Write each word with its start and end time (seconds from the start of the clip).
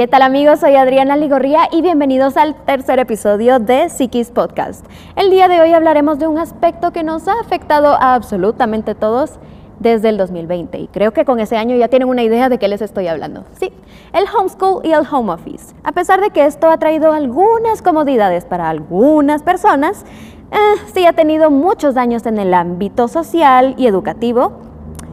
¿Qué 0.00 0.08
tal 0.08 0.22
amigos? 0.22 0.60
Soy 0.60 0.76
Adriana 0.76 1.14
Ligorría 1.14 1.68
y 1.70 1.82
bienvenidos 1.82 2.38
al 2.38 2.54
tercer 2.64 2.98
episodio 2.98 3.58
de 3.58 3.90
Psiquis 3.90 4.30
Podcast. 4.30 4.82
El 5.14 5.28
día 5.28 5.46
de 5.46 5.60
hoy 5.60 5.74
hablaremos 5.74 6.18
de 6.18 6.26
un 6.26 6.38
aspecto 6.38 6.90
que 6.90 7.02
nos 7.02 7.28
ha 7.28 7.38
afectado 7.38 7.88
a 7.88 8.14
absolutamente 8.14 8.94
todos 8.94 9.32
desde 9.78 10.08
el 10.08 10.16
2020 10.16 10.78
y 10.78 10.88
creo 10.88 11.12
que 11.12 11.26
con 11.26 11.38
ese 11.38 11.58
año 11.58 11.76
ya 11.76 11.88
tienen 11.88 12.08
una 12.08 12.22
idea 12.22 12.48
de 12.48 12.56
qué 12.56 12.66
les 12.66 12.80
estoy 12.80 13.08
hablando. 13.08 13.44
Sí, 13.60 13.74
el 14.14 14.24
homeschool 14.34 14.86
y 14.86 14.92
el 14.92 15.04
home 15.06 15.34
office. 15.34 15.74
A 15.84 15.92
pesar 15.92 16.22
de 16.22 16.30
que 16.30 16.46
esto 16.46 16.70
ha 16.70 16.78
traído 16.78 17.12
algunas 17.12 17.82
comodidades 17.82 18.46
para 18.46 18.70
algunas 18.70 19.42
personas, 19.42 20.06
eh, 20.50 20.80
sí 20.94 21.04
ha 21.04 21.12
tenido 21.12 21.50
muchos 21.50 21.94
daños 21.94 22.24
en 22.24 22.38
el 22.38 22.54
ámbito 22.54 23.06
social 23.06 23.74
y 23.76 23.86
educativo 23.86 24.69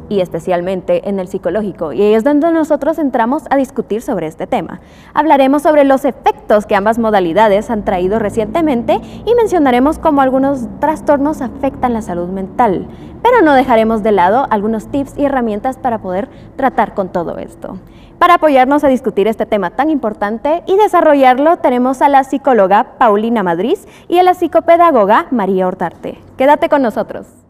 y 0.10 0.22
especialmente 0.22 1.08
en 1.10 1.20
el 1.20 1.28
psicológico. 1.28 1.94
Y 1.94 2.02
es 2.02 2.24
donde 2.24 2.52
nosotros 2.52 2.98
entramos 3.00 3.44
a 3.50 3.58
discutir 3.58 4.02
sobre 4.02 4.28
este 4.28 4.48
tema. 4.48 4.80
Hablaremos 5.14 5.62
sobre 5.62 5.84
los 5.84 6.06
efectos 6.06 6.66
que 6.66 6.76
ambas 6.76 7.00
modalidades 7.00 7.70
han 7.70 7.86
traído 7.86 8.20
recientemente 8.20 9.00
y 9.26 9.36
mencionaremos 9.36 10.00
cómo 10.00 10.22
algunos 10.22 10.68
trastornos 10.80 11.42
afectan 11.42 11.94
la 11.94 12.02
salud 12.02 12.30
mental. 12.30 12.88
Pero 13.24 13.42
no 13.42 13.54
dejaremos 13.54 14.04
de 14.04 14.12
lado 14.12 14.48
algunos 14.50 14.88
tips 14.88 15.18
y 15.18 15.26
herramientas 15.26 15.78
para 15.78 16.00
poder 16.00 16.30
tratar 16.56 16.94
con 16.94 17.10
todo 17.10 17.38
esto. 17.38 17.80
Para 18.20 18.36
apoyarnos 18.36 18.84
a 18.84 18.88
discutir 18.88 19.28
este 19.28 19.46
tema 19.46 19.72
tan 19.72 19.90
importante 19.90 20.64
y 20.66 20.76
desarrollarlo, 20.76 21.58
tenemos 21.58 22.02
a 22.02 22.10
la 22.10 22.24
psicóloga 22.24 22.98
Paulina 22.98 23.44
Madrid 23.44 23.78
y 24.08 24.18
a 24.18 24.24
la 24.24 24.34
psicopedagoga 24.34 25.28
María 25.30 25.68
Hortarte. 25.68 26.18
Quédate 26.36 26.68
con 26.68 26.82
nosotros. 26.82 27.47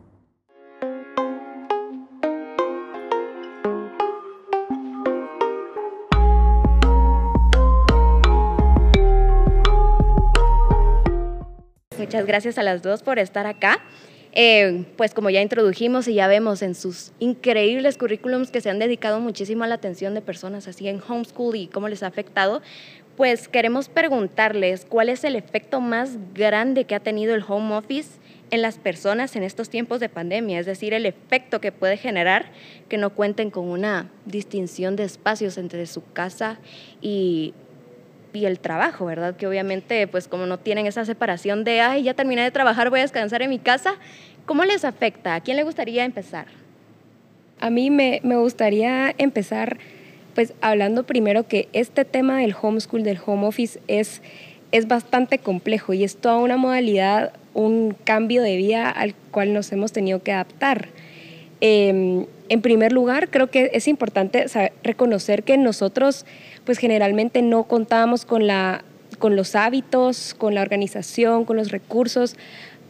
Muchas 12.07 12.25
gracias 12.25 12.57
a 12.57 12.63
las 12.63 12.81
dos 12.81 13.03
por 13.03 13.19
estar 13.19 13.47
acá. 13.47 13.81
Eh, 14.31 14.85
pues 14.95 15.13
como 15.13 15.29
ya 15.29 15.41
introdujimos 15.41 16.07
y 16.07 16.13
ya 16.13 16.29
vemos 16.29 16.61
en 16.61 16.73
sus 16.73 17.11
increíbles 17.19 17.97
currículums 17.97 18.49
que 18.49 18.61
se 18.61 18.69
han 18.69 18.79
dedicado 18.79 19.19
muchísimo 19.19 19.65
a 19.65 19.67
la 19.67 19.75
atención 19.75 20.13
de 20.13 20.21
personas 20.21 20.69
así 20.69 20.87
en 20.87 21.01
homeschool 21.05 21.57
y 21.57 21.67
cómo 21.67 21.89
les 21.89 22.03
ha 22.03 22.07
afectado, 22.07 22.61
pues 23.17 23.49
queremos 23.49 23.89
preguntarles 23.89 24.85
cuál 24.85 25.09
es 25.09 25.25
el 25.25 25.35
efecto 25.35 25.81
más 25.81 26.17
grande 26.33 26.85
que 26.85 26.95
ha 26.95 27.01
tenido 27.01 27.35
el 27.35 27.43
home 27.45 27.75
office 27.75 28.21
en 28.51 28.61
las 28.61 28.77
personas 28.77 29.35
en 29.35 29.43
estos 29.43 29.69
tiempos 29.69 29.99
de 29.99 30.07
pandemia, 30.07 30.61
es 30.61 30.65
decir, 30.65 30.93
el 30.93 31.05
efecto 31.05 31.59
que 31.59 31.73
puede 31.73 31.97
generar 31.97 32.53
que 32.87 32.97
no 32.97 33.09
cuenten 33.09 33.51
con 33.51 33.67
una 33.67 34.09
distinción 34.25 34.95
de 34.95 35.03
espacios 35.03 35.57
entre 35.57 35.85
su 35.87 36.09
casa 36.13 36.57
y 37.01 37.53
y 38.37 38.45
el 38.45 38.59
trabajo, 38.59 39.05
¿verdad? 39.05 39.35
Que 39.35 39.47
obviamente, 39.47 40.07
pues 40.07 40.27
como 40.27 40.45
no 40.45 40.57
tienen 40.59 40.85
esa 40.85 41.05
separación 41.05 41.63
de, 41.63 41.81
ay, 41.81 42.03
ya 42.03 42.13
terminé 42.13 42.43
de 42.43 42.51
trabajar, 42.51 42.89
voy 42.89 42.99
a 42.99 43.01
descansar 43.03 43.41
en 43.41 43.49
mi 43.49 43.59
casa, 43.59 43.95
¿cómo 44.45 44.63
les 44.63 44.85
afecta? 44.85 45.35
¿A 45.35 45.41
quién 45.41 45.57
le 45.57 45.63
gustaría 45.63 46.05
empezar? 46.05 46.47
A 47.59 47.69
mí 47.69 47.89
me, 47.89 48.21
me 48.23 48.37
gustaría 48.37 49.13
empezar, 49.17 49.77
pues 50.35 50.53
hablando 50.61 51.05
primero 51.05 51.47
que 51.47 51.67
este 51.73 52.05
tema 52.05 52.39
del 52.39 52.55
homeschool, 52.59 53.03
del 53.03 53.19
home 53.25 53.47
office, 53.47 53.79
es, 53.87 54.21
es 54.71 54.87
bastante 54.87 55.39
complejo 55.39 55.93
y 55.93 56.03
es 56.03 56.17
toda 56.17 56.37
una 56.37 56.57
modalidad, 56.57 57.33
un 57.53 57.95
cambio 58.03 58.43
de 58.43 58.55
vida 58.55 58.89
al 58.89 59.15
cual 59.31 59.53
nos 59.53 59.71
hemos 59.71 59.91
tenido 59.91 60.21
que 60.21 60.31
adaptar. 60.31 60.89
Em, 61.59 62.27
en 62.49 62.61
primer 62.61 62.91
lugar, 62.91 63.29
creo 63.29 63.47
que 63.47 63.71
es 63.73 63.87
importante 63.87 64.45
reconocer 64.83 65.43
que 65.43 65.57
nosotros 65.57 66.25
pues 66.65 66.77
generalmente 66.77 67.41
no 67.41 67.63
contábamos 67.63 68.25
con, 68.25 68.47
la, 68.47 68.83
con 69.19 69.35
los 69.35 69.55
hábitos, 69.55 70.33
con 70.33 70.55
la 70.55 70.61
organización, 70.61 71.45
con 71.45 71.57
los 71.57 71.71
recursos 71.71 72.35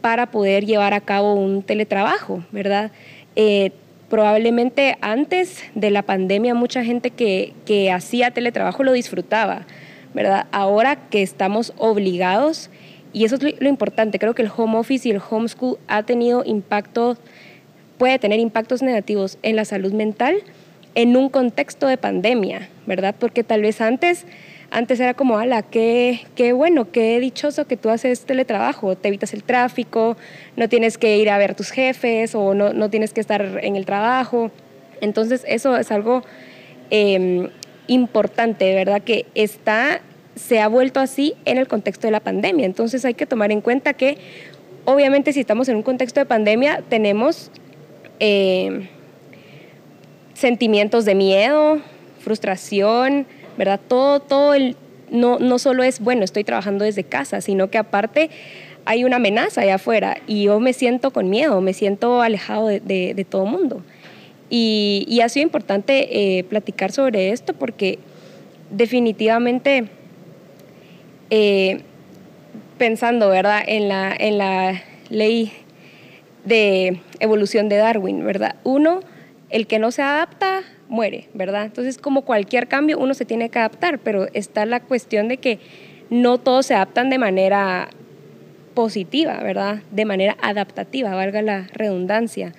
para 0.00 0.30
poder 0.30 0.64
llevar 0.64 0.94
a 0.94 1.00
cabo 1.00 1.34
un 1.34 1.62
teletrabajo, 1.62 2.44
¿verdad? 2.52 2.92
Eh, 3.36 3.72
probablemente 4.08 4.96
antes 5.00 5.62
de 5.74 5.90
la 5.90 6.02
pandemia 6.02 6.54
mucha 6.54 6.84
gente 6.84 7.10
que, 7.10 7.52
que 7.66 7.92
hacía 7.92 8.30
teletrabajo 8.30 8.82
lo 8.84 8.92
disfrutaba, 8.92 9.66
¿verdad? 10.14 10.46
Ahora 10.50 10.96
que 11.10 11.22
estamos 11.22 11.72
obligados, 11.76 12.70
y 13.12 13.24
eso 13.24 13.36
es 13.36 13.42
lo, 13.42 13.50
lo, 13.58 13.68
importante, 13.68 14.18
creo 14.18 14.34
que 14.34 14.42
el 14.42 14.50
home 14.54 14.78
office 14.78 15.08
y 15.08 15.12
el 15.12 15.20
homeschool 15.28 15.78
ha 15.88 16.02
tenido 16.02 16.42
impacto, 16.44 17.16
puede 17.98 18.18
tener 18.18 18.40
impactos 18.40 18.82
negativos 18.82 19.38
en 19.42 19.56
la 19.56 19.64
salud 19.64 19.92
mental, 19.92 20.36
en 20.94 21.16
un 21.16 21.28
contexto 21.28 21.86
de 21.86 21.96
pandemia, 21.96 22.68
¿verdad? 22.86 23.14
Porque 23.18 23.44
tal 23.44 23.62
vez 23.62 23.80
antes, 23.80 24.24
antes 24.70 24.98
era 24.98 25.14
como, 25.14 25.38
ala, 25.38 25.62
qué, 25.62 26.20
qué 26.34 26.52
bueno, 26.52 26.90
qué 26.90 27.20
dichoso 27.20 27.66
que 27.66 27.76
tú 27.76 27.90
haces 27.90 28.22
teletrabajo, 28.22 28.96
te 28.96 29.08
evitas 29.08 29.34
el 29.34 29.42
tráfico, 29.44 30.16
no 30.56 30.68
tienes 30.68 30.98
que 30.98 31.18
ir 31.18 31.30
a 31.30 31.38
ver 31.38 31.54
tus 31.54 31.70
jefes 31.70 32.34
o 32.34 32.54
no, 32.54 32.72
no 32.72 32.90
tienes 32.90 33.12
que 33.12 33.20
estar 33.20 33.60
en 33.62 33.76
el 33.76 33.84
trabajo. 33.84 34.50
Entonces 35.00 35.44
eso 35.46 35.76
es 35.76 35.92
algo 35.92 36.22
eh, 36.90 37.48
importante, 37.86 38.74
¿verdad? 38.74 39.02
Que 39.02 39.26
está, 39.34 40.00
se 40.34 40.60
ha 40.60 40.68
vuelto 40.68 41.00
así 41.00 41.34
en 41.44 41.58
el 41.58 41.68
contexto 41.68 42.06
de 42.06 42.12
la 42.12 42.20
pandemia. 42.20 42.66
Entonces 42.66 43.04
hay 43.04 43.14
que 43.14 43.26
tomar 43.26 43.52
en 43.52 43.60
cuenta 43.60 43.94
que 43.94 44.18
obviamente 44.84 45.32
si 45.32 45.40
estamos 45.40 45.68
en 45.68 45.76
un 45.76 45.82
contexto 45.82 46.20
de 46.20 46.26
pandemia 46.26 46.82
tenemos... 46.88 47.50
Eh, 48.20 48.88
sentimientos 50.34 51.04
de 51.04 51.14
miedo, 51.14 51.80
frustración, 52.20 53.26
¿verdad? 53.56 53.80
Todo, 53.88 54.20
todo 54.20 54.54
el, 54.54 54.76
no, 55.10 55.38
no 55.38 55.58
solo 55.58 55.82
es, 55.82 56.00
bueno, 56.00 56.24
estoy 56.24 56.44
trabajando 56.44 56.84
desde 56.84 57.02
casa, 57.02 57.40
sino 57.40 57.70
que 57.70 57.78
aparte 57.78 58.30
hay 58.84 59.04
una 59.04 59.16
amenaza 59.16 59.62
allá 59.62 59.74
afuera 59.74 60.16
y 60.26 60.44
yo 60.44 60.60
me 60.60 60.72
siento 60.72 61.12
con 61.12 61.28
miedo, 61.28 61.60
me 61.60 61.74
siento 61.74 62.22
alejado 62.22 62.68
de, 62.68 62.80
de, 62.80 63.24
todo 63.24 63.44
el 63.44 63.50
mundo. 63.50 63.82
Y, 64.48 65.04
y, 65.08 65.20
ha 65.20 65.28
sido 65.28 65.42
importante 65.42 66.38
eh, 66.38 66.44
platicar 66.44 66.90
sobre 66.90 67.32
esto 67.32 67.52
porque 67.52 67.98
definitivamente 68.70 69.88
eh, 71.30 71.80
pensando, 72.78 73.28
¿verdad? 73.28 73.62
En 73.66 73.88
la, 73.88 74.14
en 74.18 74.38
la 74.38 74.82
ley 75.10 75.52
de 76.48 77.00
evolución 77.20 77.68
de 77.68 77.76
Darwin, 77.76 78.24
¿verdad? 78.24 78.56
Uno, 78.64 79.00
el 79.50 79.66
que 79.66 79.78
no 79.78 79.90
se 79.90 80.02
adapta 80.02 80.62
muere, 80.88 81.28
¿verdad? 81.34 81.66
Entonces, 81.66 81.98
como 81.98 82.22
cualquier 82.22 82.66
cambio, 82.66 82.98
uno 82.98 83.14
se 83.14 83.24
tiene 83.24 83.50
que 83.50 83.58
adaptar, 83.58 83.98
pero 83.98 84.26
está 84.32 84.66
la 84.66 84.80
cuestión 84.80 85.28
de 85.28 85.36
que 85.36 85.58
no 86.10 86.38
todos 86.38 86.66
se 86.66 86.74
adaptan 86.74 87.10
de 87.10 87.18
manera 87.18 87.90
positiva, 88.74 89.38
¿verdad? 89.42 89.82
De 89.90 90.04
manera 90.04 90.36
adaptativa, 90.40 91.14
valga 91.14 91.42
la 91.42 91.66
redundancia. 91.72 92.54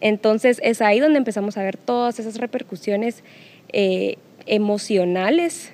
Entonces, 0.00 0.60
es 0.62 0.80
ahí 0.80 1.00
donde 1.00 1.18
empezamos 1.18 1.56
a 1.56 1.62
ver 1.62 1.76
todas 1.76 2.18
esas 2.18 2.38
repercusiones 2.38 3.24
eh, 3.72 4.16
emocionales, 4.46 5.72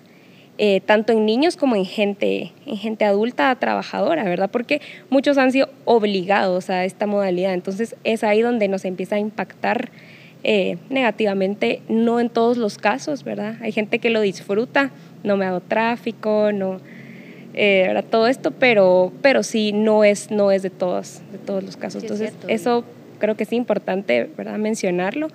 eh, 0.61 0.81
tanto 0.85 1.13
en 1.13 1.25
niños 1.25 1.57
como 1.57 1.77
en 1.77 1.85
gente, 1.85 2.53
en 2.67 2.77
gente 2.77 3.05
adulta 3.05 3.55
trabajadora, 3.55 4.25
¿verdad? 4.25 4.51
Porque 4.51 4.81
muchos 5.09 5.39
han 5.39 5.53
sido 5.53 5.69
obligados 5.85 6.69
a 6.69 6.85
esta 6.85 7.07
modalidad. 7.07 7.55
Entonces, 7.55 7.95
es 8.03 8.25
ahí 8.25 8.43
donde 8.43 8.67
nos 8.67 8.85
empieza 8.85 9.15
a 9.15 9.19
impactar 9.21 9.91
eh, 10.43 10.77
negativamente, 10.91 11.83
no 11.89 12.19
en 12.19 12.29
todos 12.29 12.57
los 12.57 12.77
casos, 12.77 13.23
¿verdad? 13.23 13.57
Hay 13.61 13.71
gente 13.71 14.01
que 14.01 14.11
lo 14.11 14.21
disfruta, 14.21 14.91
no 15.23 15.37
me 15.37 15.47
hago 15.47 15.61
tráfico, 15.61 16.51
no, 16.53 16.81
eh, 17.55 18.03
todo 18.11 18.27
esto, 18.27 18.51
pero, 18.51 19.13
pero 19.23 19.45
sí 19.45 19.73
no 19.73 20.03
es, 20.03 20.33
no 20.33 20.51
es 20.51 20.63
de, 20.63 20.71
todos, 20.71 21.23
de 21.31 21.39
todos 21.39 21.63
los 21.63 21.77
casos. 21.77 22.03
Entonces, 22.03 22.33
eso 22.49 22.85
creo 23.21 23.37
que 23.37 23.45
es 23.45 23.53
importante, 23.53 24.29
¿verdad? 24.37 24.59
Mencionarlo 24.59 25.29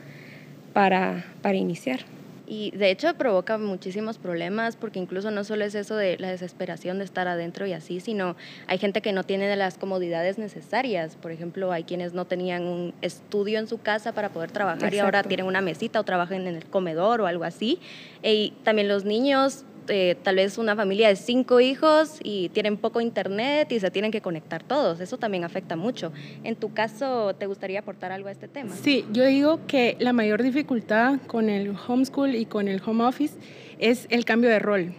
para, 0.74 1.26
para 1.42 1.56
iniciar. 1.56 2.02
Y 2.46 2.72
de 2.72 2.92
hecho 2.92 3.14
provoca 3.14 3.58
muchísimos 3.58 4.18
problemas 4.18 4.76
porque 4.76 5.00
incluso 5.00 5.32
no 5.32 5.44
solo 5.44 5.64
es 5.64 5.76
eso 5.76 5.96
de 5.96 6.18
la 6.18 6.30
desesperación 6.30 6.98
de 6.98 7.06
estar 7.06 7.28
adentro 7.28 7.66
y 7.66 7.74
así, 7.74 8.02
sino 8.02 8.36
hay 8.68 8.78
gente 8.78 9.02
que 9.02 9.14
no 9.14 9.24
tiene 9.24 9.56
las 9.56 9.78
comodidades 9.78 10.38
necesarias. 10.38 11.16
Por 11.16 11.32
ejemplo, 11.32 11.72
hay 11.72 11.84
quienes 11.86 12.14
no 12.14 12.26
tenían 12.26 12.64
un 12.64 12.94
estudio 13.02 13.60
en 13.60 13.68
su 13.68 13.82
casa 13.82 14.12
para 14.12 14.30
poder 14.30 14.52
trabajar 14.52 14.94
y 14.94 15.00
ahora 15.00 15.24
tienen 15.24 15.46
una 15.46 15.62
mesita 15.62 16.00
o 16.00 16.04
trabajan 16.04 16.46
en 16.48 16.56
el 16.56 16.66
comedor 16.66 17.22
o 17.22 17.28
algo 17.28 17.46
así. 17.46 17.80
Y 18.22 18.54
también 18.64 18.90
los 18.90 19.06
niños 19.06 19.66
eh, 19.88 20.16
tal 20.24 20.38
vez 20.38 20.58
una 20.58 20.76
familia 20.76 21.10
de 21.10 21.16
cinco 21.16 21.60
hijos 21.60 22.20
y 22.24 22.50
tienen 22.50 22.78
poco 22.78 23.02
internet 23.02 23.72
y 23.72 23.80
se 23.80 23.92
tienen 23.92 24.12
que 24.12 24.22
conectar 24.22 24.64
todos. 24.64 25.00
Eso 25.00 25.18
también 25.18 25.44
afecta 25.44 25.76
mucho. 25.76 26.12
En 26.44 26.56
tu 26.56 26.74
caso, 26.74 27.34
¿te 27.36 27.46
gustaría 27.46 27.80
aportar 27.80 28.12
algo 28.12 28.30
a 28.30 28.32
este 28.32 28.48
tema? 28.48 28.76
Sí, 28.76 29.06
yo 29.12 29.26
digo 29.26 29.60
que 29.68 29.96
la 30.00 30.14
mayor 30.14 30.44
dificultad 30.44 31.20
con 31.28 31.50
el 31.50 31.76
homeschool 31.88 32.36
y 32.36 32.46
con 32.46 32.68
el 32.68 32.82
home 32.86 33.04
office 33.04 33.36
es 33.80 34.08
el 34.10 34.26
cambio 34.26 34.50
de 34.50 34.60
rol. 34.60 34.94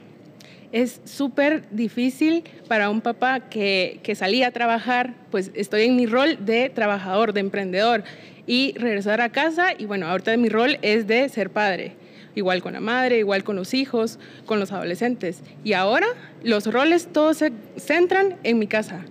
Es 0.72 1.00
súper 1.04 1.68
difícil 1.70 2.44
para 2.66 2.90
un 2.90 3.00
papá 3.00 3.40
que, 3.40 4.00
que 4.02 4.14
salía 4.14 4.48
a 4.48 4.50
trabajar, 4.50 5.14
pues 5.30 5.52
estoy 5.54 5.82
en 5.82 5.94
mi 5.94 6.06
rol 6.06 6.44
de 6.44 6.68
trabajador, 6.68 7.32
de 7.32 7.40
emprendedor, 7.40 8.02
y 8.46 8.74
regresar 8.76 9.20
a 9.20 9.30
casa 9.30 9.68
y 9.76 9.86
bueno, 9.86 10.06
ahorita 10.06 10.36
mi 10.36 10.48
rol 10.48 10.78
es 10.82 11.06
de 11.06 11.28
ser 11.28 11.50
padre 11.50 11.96
igual 12.34 12.62
con 12.62 12.72
la 12.72 12.80
madre, 12.80 13.18
igual 13.18 13.44
con 13.44 13.56
los 13.56 13.74
hijos, 13.74 14.18
con 14.46 14.60
los 14.60 14.72
adolescentes. 14.72 15.40
Y 15.62 15.72
ahora 15.72 16.06
los 16.42 16.66
roles 16.66 17.08
todos 17.12 17.38
se 17.38 17.52
centran 17.76 18.36
en 18.42 18.58
mi 18.58 18.66
casa. 18.66 19.04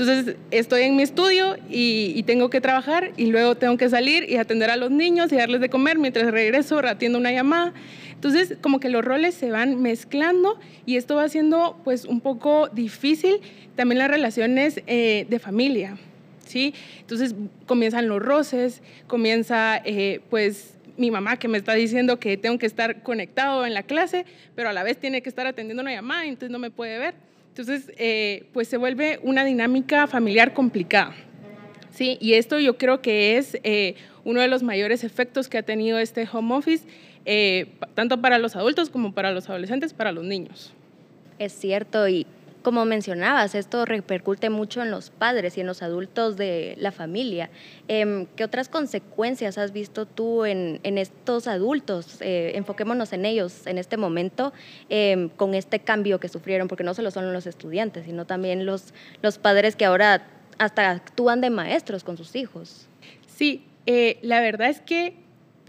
Entonces 0.00 0.36
estoy 0.50 0.82
en 0.82 0.96
mi 0.96 1.02
estudio 1.02 1.56
y, 1.68 2.22
tengo 2.22 2.48
que 2.48 2.60
trabajar 2.60 3.12
y 3.18 3.26
luego 3.26 3.56
tengo 3.56 3.76
que 3.76 3.88
salir 3.90 4.24
y 4.30 4.36
atender 4.36 4.70
a 4.70 4.76
los 4.76 4.90
niños 4.90 5.30
y 5.30 5.36
darles 5.36 5.60
de 5.60 5.68
comer 5.68 5.98
mientras 5.98 6.30
regreso, 6.30 6.78
atiendo 6.78 7.18
una 7.18 7.32
llamada. 7.32 7.74
Entonces 8.14 8.56
como 8.62 8.80
que 8.80 8.88
los 8.88 9.04
roles 9.04 9.34
se 9.34 9.50
van 9.50 9.82
mezclando 9.82 10.58
y 10.86 10.96
esto 10.96 11.16
va 11.16 11.28
siendo 11.28 11.78
pues 11.84 12.06
un 12.06 12.20
poco 12.20 12.68
difícil 12.68 13.40
también 13.76 13.98
las 13.98 14.10
relaciones 14.10 14.80
eh, 14.86 15.26
de 15.28 15.38
familia. 15.38 15.98
¿Sí? 16.46 16.74
Entonces 17.00 17.34
comienzan 17.66 18.08
los 18.08 18.22
roces, 18.22 18.82
comienza 19.06 19.82
eh, 19.84 20.20
pues 20.30 20.78
mi 21.00 21.10
mamá 21.10 21.38
que 21.38 21.48
me 21.48 21.58
está 21.58 21.72
diciendo 21.72 22.20
que 22.20 22.36
tengo 22.36 22.58
que 22.58 22.66
estar 22.66 23.02
conectado 23.02 23.64
en 23.64 23.72
la 23.74 23.82
clase, 23.82 24.26
pero 24.54 24.68
a 24.68 24.72
la 24.72 24.82
vez 24.82 24.98
tiene 24.98 25.22
que 25.22 25.30
estar 25.30 25.46
atendiendo 25.46 25.82
una 25.82 25.92
llamada, 25.92 26.26
entonces 26.26 26.50
no 26.50 26.58
me 26.58 26.70
puede 26.70 26.98
ver. 26.98 27.14
Entonces, 27.48 27.90
eh, 27.96 28.44
pues 28.52 28.68
se 28.68 28.76
vuelve 28.76 29.18
una 29.22 29.44
dinámica 29.44 30.06
familiar 30.06 30.52
complicada. 30.52 31.14
Sí, 31.90 32.18
y 32.20 32.34
esto 32.34 32.60
yo 32.60 32.76
creo 32.76 33.02
que 33.02 33.38
es 33.38 33.58
eh, 33.64 33.96
uno 34.24 34.40
de 34.40 34.48
los 34.48 34.62
mayores 34.62 35.02
efectos 35.02 35.48
que 35.48 35.58
ha 35.58 35.62
tenido 35.62 35.98
este 35.98 36.28
home 36.30 36.54
office, 36.54 36.84
eh, 37.24 37.66
tanto 37.94 38.20
para 38.20 38.38
los 38.38 38.54
adultos 38.54 38.90
como 38.90 39.12
para 39.12 39.32
los 39.32 39.48
adolescentes, 39.48 39.92
para 39.94 40.12
los 40.12 40.24
niños. 40.24 40.72
Es 41.38 41.52
cierto, 41.52 42.06
y 42.08 42.26
como 42.62 42.84
mencionabas, 42.84 43.54
esto 43.54 43.84
repercute 43.84 44.50
mucho 44.50 44.82
en 44.82 44.90
los 44.90 45.10
padres 45.10 45.56
y 45.56 45.60
en 45.60 45.66
los 45.66 45.82
adultos 45.82 46.36
de 46.36 46.74
la 46.78 46.92
familia. 46.92 47.50
Em, 47.88 48.26
¿Qué 48.36 48.44
otras 48.44 48.68
consecuencias 48.68 49.58
has 49.58 49.72
visto 49.72 50.06
tú 50.06 50.44
en, 50.44 50.80
estos 50.82 51.46
adultos? 51.46 52.18
Eh, 52.20 52.52
enfoquémonos 52.54 53.12
en 53.12 53.24
ellos 53.24 53.66
en 53.66 53.78
este 53.78 53.96
momento 53.96 54.52
em, 54.88 55.28
con 55.28 55.54
este 55.54 55.80
cambio 55.80 56.20
que 56.20 56.28
sufrieron, 56.28 56.68
porque 56.68 56.84
no 56.84 56.94
solo 56.94 57.10
son 57.10 57.32
los 57.32 57.46
estudiantes, 57.46 58.04
sino 58.04 58.26
también 58.26 58.66
los, 58.66 58.94
los 59.22 59.38
padres 59.38 59.76
que 59.76 59.84
ahora 59.84 60.26
hasta 60.58 60.90
actúan 60.90 61.40
de 61.40 61.50
maestros 61.50 62.04
con 62.04 62.16
sus 62.16 62.36
hijos. 62.36 62.86
Sí, 63.26 63.64
eh, 63.86 64.18
la 64.22 64.40
verdad 64.40 64.68
es 64.68 64.80
que 64.80 65.19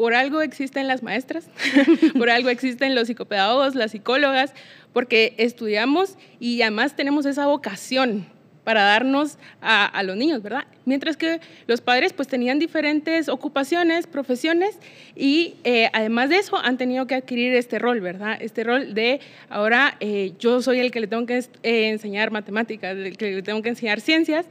por 0.01 0.15
algo 0.15 0.41
existen 0.41 0.87
las 0.87 1.03
maestras, 1.03 1.47
por 2.17 2.31
algo 2.31 2.49
existen 2.49 2.95
los 2.95 3.05
psicopedagogos, 3.05 3.75
las 3.75 3.91
psicólogas, 3.91 4.51
porque 4.93 5.35
estudiamos 5.37 6.17
y 6.39 6.63
además 6.63 6.95
tenemos 6.95 7.27
esa 7.27 7.45
vocación 7.45 8.25
para 8.63 8.81
darnos 8.81 9.37
a, 9.61 10.01
los 10.01 10.15
niños, 10.17 10.41
¿verdad? 10.41 10.65
Mientras 10.85 11.17
que 11.17 11.39
los 11.67 11.81
padres 11.81 12.13
pues 12.13 12.27
tenían 12.27 12.57
diferentes 12.57 13.29
ocupaciones, 13.29 14.07
profesiones 14.07 14.79
y 15.15 15.53
eh, 15.65 15.91
además 15.93 16.29
de 16.29 16.37
eso 16.37 16.57
han 16.57 16.79
tenido 16.79 17.05
que 17.05 17.13
adquirir 17.13 17.53
este 17.53 17.77
rol, 17.77 18.01
¿verdad? 18.01 18.39
Este 18.41 18.63
rol 18.63 18.95
de 18.95 19.19
ahora 19.49 19.97
eh, 19.99 20.33
yo 20.39 20.63
soy 20.63 20.79
el 20.79 20.89
que 20.89 21.01
le 21.01 21.05
tengo 21.05 21.27
que 21.27 21.37
eh, 21.37 21.89
enseñar 21.89 22.31
matemáticas, 22.31 22.97
el 22.97 23.17
que 23.17 23.35
le 23.35 23.43
tengo 23.43 23.61
que 23.61 23.69
enseñar 23.69 24.01
ciencias 24.01 24.47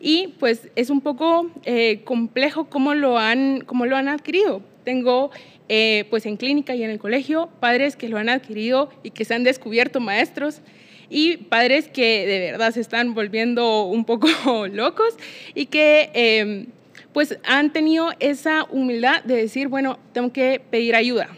y 0.00 0.34
pues 0.40 0.70
es 0.74 0.90
un 0.90 1.00
poco 1.00 1.52
complejo 2.04 2.64
cómo 2.64 2.94
lo, 2.94 3.16
han, 3.16 3.60
cómo 3.60 3.86
lo 3.86 3.96
han 3.96 4.08
adquirido. 4.08 4.60
Tengo 4.88 5.30
eh, 5.68 6.06
pues 6.08 6.24
en 6.24 6.38
clínica 6.38 6.74
y 6.74 6.82
en 6.82 6.88
el 6.88 6.98
colegio, 6.98 7.50
padres 7.60 7.94
que 7.94 8.08
lo 8.08 8.16
han 8.16 8.30
adquirido 8.30 8.88
y 9.02 9.10
que 9.10 9.26
se 9.26 9.34
han 9.34 9.44
descubierto 9.44 10.00
maestros 10.00 10.62
y 11.10 11.36
padres 11.36 11.88
que 11.88 12.26
de 12.26 12.38
verdad 12.52 12.72
se 12.72 12.80
están 12.80 13.12
volviendo 13.12 13.82
un 13.82 14.06
poco 14.06 14.28
locos 14.72 15.14
y 15.54 15.66
que 15.66 16.10
em, 16.14 16.68
pues 17.12 17.38
han 17.44 17.70
tenido 17.70 18.14
esa 18.18 18.64
humildad 18.70 19.22
de 19.24 19.36
decir, 19.36 19.68
bueno, 19.68 19.98
tengo 20.14 20.32
que 20.32 20.58
pedir 20.70 20.96
ayuda. 20.96 21.28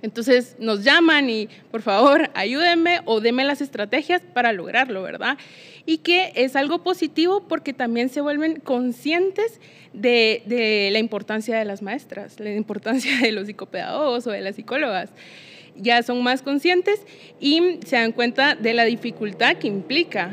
Entonces 0.00 0.56
nos 0.58 0.82
llaman 0.82 1.28
y 1.28 1.50
por 1.70 1.82
favor 1.82 2.30
ayúdenme 2.32 3.00
o 3.04 3.20
denme 3.20 3.44
las 3.44 3.60
estrategias 3.60 4.22
para 4.32 4.54
lograrlo, 4.54 5.02
¿verdad? 5.02 5.36
Y 5.90 5.98
que 5.98 6.30
es 6.36 6.54
algo 6.54 6.84
positivo 6.84 7.42
porque 7.48 7.72
también 7.72 8.10
se 8.10 8.20
vuelven 8.20 8.60
conscientes 8.60 9.58
de, 9.92 10.88
la 10.92 11.00
importancia 11.00 11.58
de 11.58 11.64
las 11.64 11.82
maestras, 11.82 12.38
la 12.38 12.54
importancia 12.54 13.18
de 13.18 13.32
los 13.32 13.48
psicopedagogos 13.48 14.24
o 14.28 14.30
de 14.30 14.40
las 14.40 14.54
psicólogas. 14.54 15.10
Ya 15.74 16.04
son 16.04 16.22
más 16.22 16.42
conscientes 16.42 17.00
y 17.40 17.80
se 17.84 17.96
dan 17.96 18.12
cuenta 18.12 18.54
de 18.54 18.72
la 18.72 18.84
dificultad 18.84 19.56
que 19.56 19.66
implica. 19.66 20.32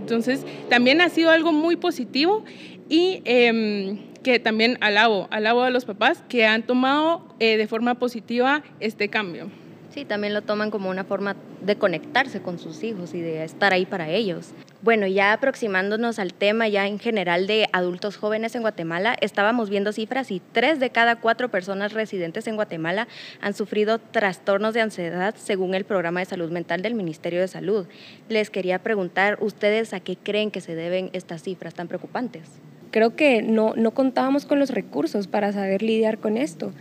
Entonces, 0.00 0.40
también 0.70 1.02
ha 1.02 1.10
sido 1.10 1.28
algo 1.28 1.52
muy 1.52 1.76
positivo 1.76 2.42
y 2.88 3.20
em, 3.26 3.98
que 4.22 4.38
también 4.38 4.78
alabo, 4.80 5.28
alabo 5.30 5.64
a 5.64 5.68
los 5.68 5.84
papás 5.84 6.24
que 6.30 6.46
han 6.46 6.62
tomado 6.62 7.26
eh, 7.40 7.58
de 7.58 7.66
forma 7.66 7.96
positiva 7.96 8.62
este 8.80 9.10
cambio. 9.10 9.50
Sí, 9.92 10.06
también 10.06 10.32
lo 10.32 10.40
toman 10.40 10.70
como 10.70 10.88
una 10.88 11.04
forma 11.04 11.36
de 11.60 11.76
conectarse 11.76 12.40
con 12.40 12.58
sus 12.58 12.82
hijos 12.82 13.12
y 13.12 13.20
de 13.20 13.44
estar 13.44 13.74
ahí 13.74 13.84
para 13.84 14.08
ellos. 14.08 14.48
Bueno, 14.80 15.06
ya 15.06 15.34
aproximándonos 15.34 16.18
al 16.18 16.32
tema 16.32 16.66
ya 16.66 16.86
en 16.86 16.98
general 16.98 17.46
de 17.46 17.68
adultos 17.72 18.16
jóvenes 18.16 18.54
en 18.54 18.62
Guatemala, 18.62 19.14
estábamos 19.20 19.68
viendo 19.68 19.92
cifras 19.92 20.30
y 20.30 20.40
tres 20.52 20.80
de 20.80 20.88
cada 20.88 21.16
cuatro 21.16 21.50
personas 21.50 21.92
residentes 21.92 22.46
en 22.46 22.56
Guatemala 22.56 23.06
han 23.42 23.52
sufrido 23.52 23.98
trastornos 23.98 24.72
de 24.72 24.80
ansiedad 24.80 25.34
según 25.36 25.74
el 25.74 25.84
programa 25.84 26.20
de 26.20 26.26
salud 26.26 26.50
mental 26.50 26.80
del 26.80 26.94
Ministerio 26.94 27.40
de 27.40 27.48
Salud. 27.48 27.86
Les 28.30 28.48
quería 28.48 28.78
preguntar, 28.78 29.36
¿ustedes 29.42 29.92
a 29.92 30.00
qué 30.00 30.16
creen 30.16 30.50
que 30.50 30.62
se 30.62 30.74
deben 30.74 31.10
estas 31.12 31.42
cifras 31.42 31.74
tan 31.74 31.86
preocupantes? 31.86 32.48
Creo 32.92 33.14
que 33.14 33.42
no, 33.42 33.74
no 33.76 33.90
contábamos 33.90 34.46
con 34.46 34.58
los 34.58 34.70
recursos 34.70 35.26
para 35.26 35.52
saber 35.52 35.82
lidiar 35.82 36.16
con 36.18 36.38
esto. 36.38 36.72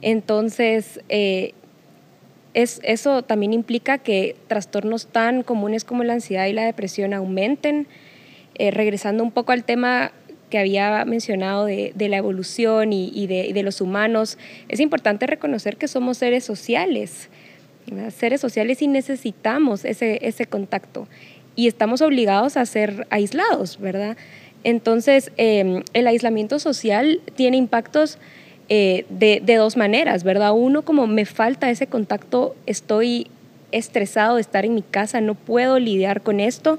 Entonces, 0.00 1.00
eh, 1.08 1.54
eso 2.54 3.22
también 3.22 3.52
implica 3.52 3.98
que 3.98 4.36
trastornos 4.46 5.06
tan 5.06 5.42
comunes 5.42 5.84
como 5.84 6.04
la 6.04 6.14
ansiedad 6.14 6.46
y 6.46 6.52
la 6.52 6.64
depresión 6.64 7.12
aumenten. 7.12 7.86
Eh, 8.56 8.70
regresando 8.70 9.24
un 9.24 9.32
poco 9.32 9.50
al 9.50 9.64
tema 9.64 10.12
que 10.48 10.58
había 10.58 11.04
mencionado 11.04 11.64
de, 11.64 11.92
la 11.96 12.16
evolución 12.16 12.92
y, 12.92 13.26
de, 13.26 13.62
los 13.64 13.80
humanos, 13.80 14.38
es 14.68 14.78
importante 14.78 15.26
reconocer 15.26 15.76
que 15.76 15.88
somos 15.88 16.18
seres 16.18 16.44
sociales, 16.44 17.28
seres 18.14 18.40
sociales 18.40 18.80
y 18.80 18.86
necesitamos 18.86 19.84
ese, 19.84 20.20
ese 20.22 20.46
contacto 20.46 21.08
y 21.56 21.66
estamos 21.66 22.02
obligados 22.02 22.56
a 22.56 22.66
ser 22.66 23.06
aislados, 23.10 23.80
¿verdad? 23.80 24.16
Entonces, 24.62 25.30
em, 25.36 25.82
el 25.92 26.06
aislamiento 26.06 26.58
social 26.58 27.20
tiene 27.34 27.56
impactos 27.56 28.18
eh, 28.70 29.04
de, 29.10 29.56
dos 29.56 29.76
maneras, 29.76 30.24
¿verdad? 30.24 30.52
Uno, 30.54 30.82
como 30.82 31.06
me 31.06 31.26
falta 31.26 31.70
ese 31.70 31.86
contacto, 31.86 32.54
estoy 32.66 33.26
estresado 33.72 34.36
de 34.36 34.40
estar 34.40 34.64
en 34.64 34.74
mi 34.74 34.82
casa, 34.82 35.20
no 35.20 35.34
puedo 35.34 35.78
lidiar 35.78 36.22
con 36.22 36.40
esto. 36.40 36.78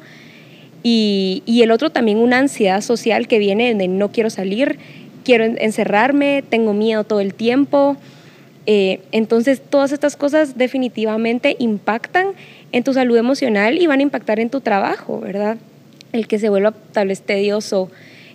Y, 0.82 1.44
el 1.48 1.72
otro 1.72 1.92
también 1.92 2.18
una 2.18 2.40
ansiedad 2.40 2.82
social 2.82 3.28
que 3.28 3.40
viene 3.40 3.74
de 3.76 3.88
no 3.88 4.12
quiero 4.12 4.30
salir, 4.30 4.80
quiero 5.24 5.44
encerrarme, 5.46 6.44
tengo 6.48 6.74
miedo 6.74 7.04
todo 7.04 7.20
el 7.20 7.34
tiempo. 7.34 7.98
Eh, 8.66 9.02
entonces, 9.12 9.62
todas 9.62 9.92
estas 9.92 10.16
cosas 10.16 10.58
definitivamente 10.58 11.56
impactan 11.60 12.30
en 12.72 12.84
tu 12.84 12.94
salud 12.94 13.18
emocional 13.18 13.80
y 13.80 13.86
van 13.86 14.00
a 14.00 14.04
impactar 14.04 14.40
en 14.40 14.50
tu 14.50 14.62
trabajo, 14.62 15.20
¿verdad? 15.20 15.58
El 16.14 16.28
que 16.28 16.40
se 16.40 16.50
vuelva 16.50 16.74
tal 16.94 17.10
vez 17.10 17.22
tedioso, 17.22 17.92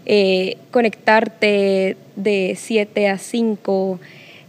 eh, 0.07 0.57
conectarte 0.71 1.97
de 2.17 2.55
7 2.57 3.09
a 3.09 3.19
5 3.19 4.01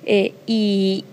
eh, 0.05 0.33
y, 0.47 1.05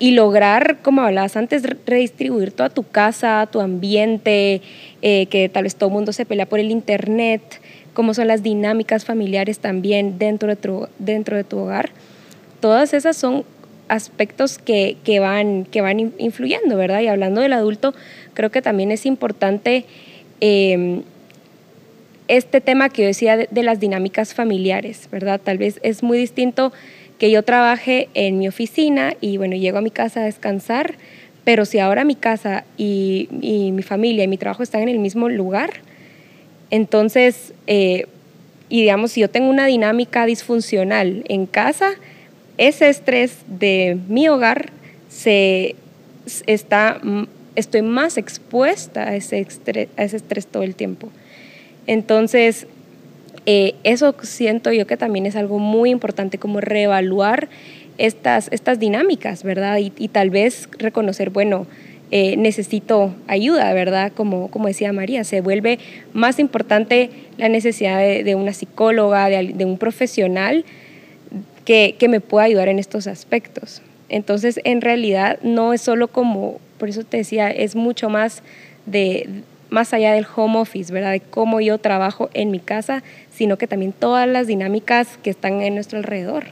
lograr, 0.00 0.78
como 0.82 1.00
hablabas 1.00 1.34
antes, 1.36 1.62
redistribuir 1.86 2.52
toda 2.52 2.68
tu 2.68 2.82
casa, 2.82 3.48
tu 3.50 3.60
ambiente, 3.60 4.60
eh, 5.00 5.26
que 5.26 5.48
tal 5.48 5.62
vez 5.62 5.76
todo 5.76 5.88
el 5.88 5.94
mundo 5.94 6.12
se 6.12 6.26
pelea 6.26 6.44
por 6.44 6.58
el 6.60 6.70
Internet, 6.70 7.60
cómo 7.94 8.12
son 8.12 8.28
las 8.28 8.42
dinámicas 8.42 9.06
familiares 9.06 9.60
también 9.60 10.18
dentro 10.18 10.48
de 10.48 10.56
tu, 10.56 10.88
dentro 10.98 11.38
de 11.38 11.44
tu 11.44 11.58
hogar. 11.58 11.90
Todas 12.60 12.92
esas 12.92 13.16
son 13.16 13.44
aspectos 13.88 14.58
que, 14.58 14.96
van, 15.20 15.64
que 15.64 15.80
van 15.80 16.12
influyendo, 16.18 16.76
¿verdad? 16.76 17.00
Y 17.00 17.08
hablando 17.08 17.40
del 17.40 17.54
adulto, 17.54 17.94
creo 18.34 18.50
que 18.50 18.60
también 18.60 18.90
es 18.90 19.06
importante 19.06 19.86
este 22.28 22.60
tema 22.60 22.88
que 22.88 23.02
yo 23.02 23.08
decía 23.08 23.36
de, 23.36 23.62
las 23.62 23.80
dinámicas 23.80 24.34
familiares, 24.34 25.08
¿verdad? 25.10 25.40
Tal 25.42 25.58
vez 25.58 25.78
es 25.82 26.02
muy 26.02 26.18
distinto 26.18 26.72
que 27.18 27.30
yo 27.30 27.42
trabaje 27.42 28.08
en 28.14 28.38
mi 28.38 28.48
oficina 28.48 29.14
y 29.20 29.36
bueno, 29.36 29.56
llego 29.56 29.78
a 29.78 29.82
mi 29.82 29.90
casa 29.90 30.20
a 30.20 30.24
descansar, 30.24 30.94
pero 31.44 31.64
si 31.64 31.78
ahora 31.78 32.04
mi 32.04 32.14
casa 32.14 32.64
y, 32.76 33.28
mi 33.30 33.82
familia 33.82 34.24
y 34.24 34.28
mi 34.28 34.38
trabajo 34.38 34.62
están 34.62 34.82
en 34.82 34.88
el 34.88 34.98
mismo 34.98 35.28
lugar, 35.28 35.70
entonces, 36.70 37.52
eh, 37.66 38.06
y 38.68 38.80
digamos, 38.80 39.12
si 39.12 39.20
yo 39.20 39.28
tengo 39.28 39.50
una 39.50 39.66
dinámica 39.66 40.24
disfuncional 40.26 41.24
en 41.28 41.46
casa, 41.46 41.92
ese 42.56 42.88
estrés 42.88 43.36
de 43.46 43.98
mi 44.08 44.28
hogar 44.28 44.70
se 45.08 45.76
está, 46.46 47.00
estoy 47.54 47.82
más 47.82 48.16
expuesta 48.16 49.08
a 49.08 49.16
ese 49.16 49.46
a 49.96 50.04
ese 50.04 50.16
estrés 50.16 50.46
todo 50.46 50.62
el 50.62 50.74
tiempo. 50.74 51.10
Entonces, 51.86 52.66
eh, 53.46 53.74
eso 53.84 54.14
siento 54.22 54.72
yo 54.72 54.86
que 54.86 54.96
también 54.96 55.26
es 55.26 55.36
algo 55.36 55.58
muy 55.58 55.90
importante, 55.90 56.38
como 56.38 56.60
reevaluar 56.60 57.48
estas, 57.98 58.48
estas 58.52 58.78
dinámicas, 58.78 59.42
¿verdad? 59.42 59.78
Y, 59.78 60.08
tal 60.08 60.30
vez 60.30 60.68
reconocer, 60.78 61.30
bueno, 61.30 61.66
eh, 62.10 62.36
necesito 62.36 63.14
ayuda, 63.26 63.72
¿verdad? 63.74 64.12
Como, 64.14 64.48
como 64.50 64.68
decía 64.68 64.92
María, 64.92 65.24
se 65.24 65.40
vuelve 65.40 65.78
más 66.12 66.38
importante 66.38 67.10
la 67.36 67.48
necesidad 67.48 67.98
de, 67.98 68.34
una 68.34 68.52
psicóloga, 68.52 69.28
de, 69.28 69.64
un 69.64 69.78
profesional 69.78 70.64
que, 71.64 71.96
que 71.98 72.08
me 72.08 72.20
pueda 72.20 72.46
ayudar 72.46 72.68
en 72.68 72.78
estos 72.78 73.06
aspectos. 73.06 73.82
Entonces, 74.08 74.60
en 74.64 74.80
realidad, 74.80 75.38
no 75.42 75.72
es 75.72 75.80
solo 75.80 76.08
como, 76.08 76.60
por 76.78 76.88
eso 76.88 77.04
te 77.04 77.18
decía, 77.18 77.50
es 77.50 77.74
mucho 77.76 78.08
más 78.08 78.42
de 78.86 79.28
más 79.70 79.92
allá 79.92 80.12
del 80.12 80.26
home 80.34 80.58
office, 80.58 80.92
¿verdad? 80.92 81.12
De 81.12 81.20
cómo 81.20 81.60
yo 81.60 81.78
trabajo 81.78 82.30
en 82.34 82.50
mi 82.50 82.60
casa, 82.60 83.02
sino 83.32 83.58
que 83.58 83.66
también 83.66 83.92
todas 83.92 84.28
las 84.28 84.46
dinámicas 84.46 85.18
que 85.22 85.30
están 85.30 85.62
en 85.62 85.74
nuestro 85.74 85.98
alrededor 85.98 86.44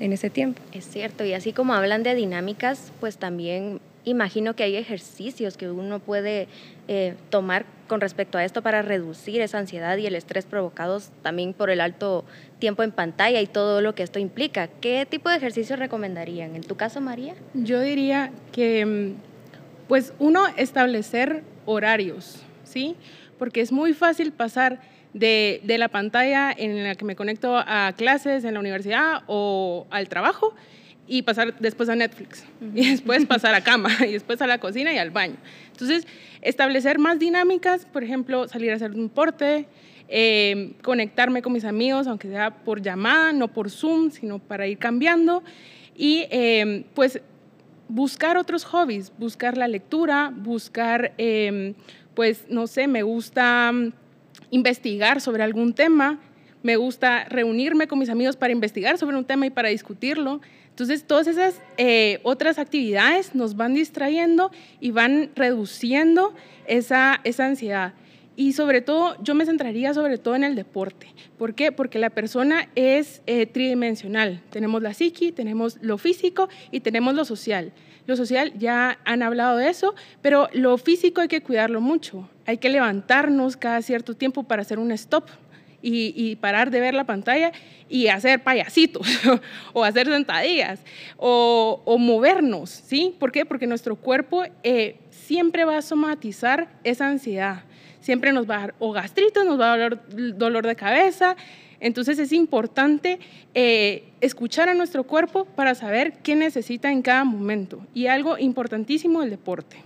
en 0.00 0.12
ese 0.12 0.30
tiempo. 0.30 0.60
Es 0.72 0.86
cierto, 0.86 1.24
y 1.24 1.32
así 1.32 1.52
como 1.52 1.74
hablan 1.74 2.02
de 2.02 2.14
dinámicas, 2.14 2.92
pues 3.00 3.16
también 3.16 3.80
imagino 4.04 4.54
que 4.54 4.62
hay 4.62 4.76
ejercicios 4.76 5.56
que 5.56 5.68
uno 5.68 5.98
puede 5.98 6.46
eh, 6.88 7.14
tomar 7.28 7.66
con 7.88 8.00
respecto 8.00 8.38
a 8.38 8.44
esto 8.44 8.62
para 8.62 8.82
reducir 8.82 9.40
esa 9.40 9.58
ansiedad 9.58 9.96
y 9.96 10.06
el 10.06 10.14
estrés 10.14 10.44
provocados 10.44 11.10
también 11.22 11.52
por 11.52 11.70
el 11.70 11.80
alto 11.80 12.24
tiempo 12.58 12.82
en 12.82 12.92
pantalla 12.92 13.40
y 13.40 13.46
todo 13.46 13.80
lo 13.80 13.94
que 13.94 14.02
esto 14.02 14.18
implica. 14.18 14.68
¿Qué 14.80 15.06
tipo 15.08 15.28
de 15.28 15.36
ejercicios 15.36 15.78
recomendarían? 15.78 16.56
En 16.56 16.62
tu 16.62 16.76
caso, 16.76 17.00
María. 17.00 17.34
Yo 17.54 17.80
diría 17.80 18.30
que, 18.52 18.86
mm, 18.86 19.14
pues, 19.88 20.12
uno, 20.18 20.46
establecer 20.56 21.42
horarios, 21.64 22.42
¿sí? 22.66 22.96
Porque 23.38 23.60
es 23.60 23.72
muy 23.72 23.94
fácil 23.94 24.32
pasar 24.32 24.80
de, 25.12 25.60
la 25.66 25.88
pantalla 25.88 26.52
en 26.56 26.84
la 26.84 26.94
que 26.94 27.04
me 27.04 27.16
conecto 27.16 27.56
a 27.56 27.92
clases 27.96 28.44
en 28.44 28.54
la 28.54 28.60
universidad 28.60 29.22
o 29.26 29.86
al 29.90 30.08
trabajo 30.08 30.54
y 31.08 31.22
pasar 31.22 31.58
después 31.58 31.88
a 31.88 31.96
Netflix 31.96 32.44
y 32.74 32.90
después 32.90 33.24
pasar 33.26 33.54
a 33.54 33.62
cama 33.62 33.90
y 34.00 34.12
después 34.12 34.42
a 34.42 34.46
la 34.46 34.58
cocina 34.58 34.92
y 34.92 34.98
al 34.98 35.10
baño. 35.10 35.36
Entonces, 35.72 36.06
establecer 36.42 36.98
más 36.98 37.18
dinámicas, 37.18 37.86
por 37.86 38.04
ejemplo, 38.04 38.48
salir 38.48 38.72
a 38.72 38.74
hacer 38.74 38.90
un 38.90 39.08
deporte, 39.08 39.66
eh, 40.08 40.74
conectarme 40.82 41.42
con 41.42 41.52
mis 41.52 41.64
amigos, 41.64 42.06
aunque 42.06 42.28
sea 42.28 42.50
por 42.50 42.82
llamada, 42.82 43.32
no 43.32 43.48
por 43.48 43.70
Zoom, 43.70 44.10
sino 44.10 44.38
para 44.38 44.66
ir 44.66 44.78
cambiando 44.78 45.42
y 45.96 46.26
eh, 46.30 46.84
pues 46.94 47.20
buscar 47.88 48.36
otros 48.36 48.64
hobbies, 48.64 49.12
buscar 49.18 49.56
la 49.56 49.68
lectura, 49.68 50.32
buscar, 50.34 51.12
eh, 51.18 51.74
pues, 52.16 52.46
no 52.48 52.66
sé, 52.66 52.88
me 52.88 53.02
gusta 53.04 53.70
investigar 54.50 55.20
sobre 55.20 55.42
algún 55.42 55.74
tema, 55.74 56.18
me 56.62 56.76
gusta 56.76 57.26
reunirme 57.26 57.86
con 57.86 57.98
mis 57.98 58.08
amigos 58.08 58.36
para 58.36 58.52
investigar 58.52 58.98
sobre 58.98 59.16
un 59.16 59.24
tema 59.24 59.46
y 59.46 59.50
para 59.50 59.68
discutirlo. 59.68 60.40
Entonces, 60.70 61.04
todas 61.04 61.26
esas 61.26 61.60
eh, 61.76 62.18
otras 62.22 62.58
actividades 62.58 63.34
nos 63.34 63.54
van 63.54 63.74
distrayendo 63.74 64.50
y 64.80 64.90
van 64.90 65.30
reduciendo 65.36 66.34
esa, 66.66 67.20
esa 67.22 67.46
ansiedad. 67.46 67.92
Y 68.34 68.52
sobre 68.52 68.80
todo, 68.80 69.16
yo 69.22 69.34
me 69.34 69.46
centraría 69.46 69.94
sobre 69.94 70.18
todo 70.18 70.36
en 70.36 70.44
el 70.44 70.56
deporte. 70.56 71.08
¿Por 71.38 71.54
qué? 71.54 71.70
Porque 71.70 71.98
la 71.98 72.10
persona 72.10 72.68
es 72.74 73.22
eh, 73.26 73.46
tridimensional. 73.46 74.42
Tenemos 74.50 74.82
la 74.82 74.92
psiqui, 74.92 75.32
tenemos 75.32 75.78
lo 75.82 75.98
físico 75.98 76.48
y 76.70 76.80
tenemos 76.80 77.14
lo 77.14 77.24
social. 77.24 77.72
Lo 78.06 78.16
social 78.16 78.52
ya 78.58 78.98
han 79.04 79.22
hablado 79.22 79.56
de 79.56 79.68
eso, 79.68 79.94
pero 80.22 80.48
lo 80.52 80.78
físico 80.78 81.20
hay 81.20 81.28
que 81.28 81.42
cuidarlo 81.42 81.80
mucho. 81.80 82.28
Hay 82.46 82.58
que 82.58 82.68
levantarnos 82.68 83.56
cada 83.56 83.82
cierto 83.82 84.14
tiempo 84.14 84.44
para 84.44 84.62
hacer 84.62 84.78
un 84.78 84.92
stop 84.92 85.28
y, 85.82 86.36
parar 86.36 86.70
de 86.70 86.80
ver 86.80 86.94
la 86.94 87.04
pantalla 87.04 87.52
y 87.88 88.08
hacer 88.08 88.42
payasitos 88.42 89.06
o 89.72 89.84
hacer 89.84 90.08
sentadillas 90.08 90.80
o, 91.16 91.96
movernos, 91.98 92.70
¿sí? 92.70 93.14
¿Por 93.18 93.30
qué? 93.30 93.44
Porque 93.44 93.66
nuestro 93.66 93.94
cuerpo 93.94 94.42
eh, 94.64 94.96
siempre 95.10 95.64
va 95.64 95.78
a 95.78 95.82
somatizar 95.82 96.68
esa 96.82 97.06
ansiedad. 97.06 97.62
Siempre 98.00 98.32
nos 98.32 98.48
va 98.48 98.56
a 98.56 98.60
dar 98.60 98.74
o 98.78 98.92
gastritis, 98.92 99.44
nos 99.44 99.60
va 99.60 99.72
a 99.72 99.76
dar 99.76 100.02
dolor 100.08 100.66
de 100.66 100.76
cabeza, 100.76 101.36
entonces 101.80 102.18
es 102.18 102.32
importante 102.32 103.18
eh, 103.54 104.04
escuchar 104.20 104.68
a 104.68 104.74
nuestro 104.74 105.04
cuerpo 105.04 105.44
para 105.44 105.74
saber 105.74 106.14
qué 106.22 106.34
necesita 106.34 106.90
en 106.90 107.02
cada 107.02 107.24
momento. 107.24 107.80
Y 107.94 108.06
algo 108.06 108.38
importantísimo, 108.38 109.22
el 109.22 109.30
deporte. 109.30 109.76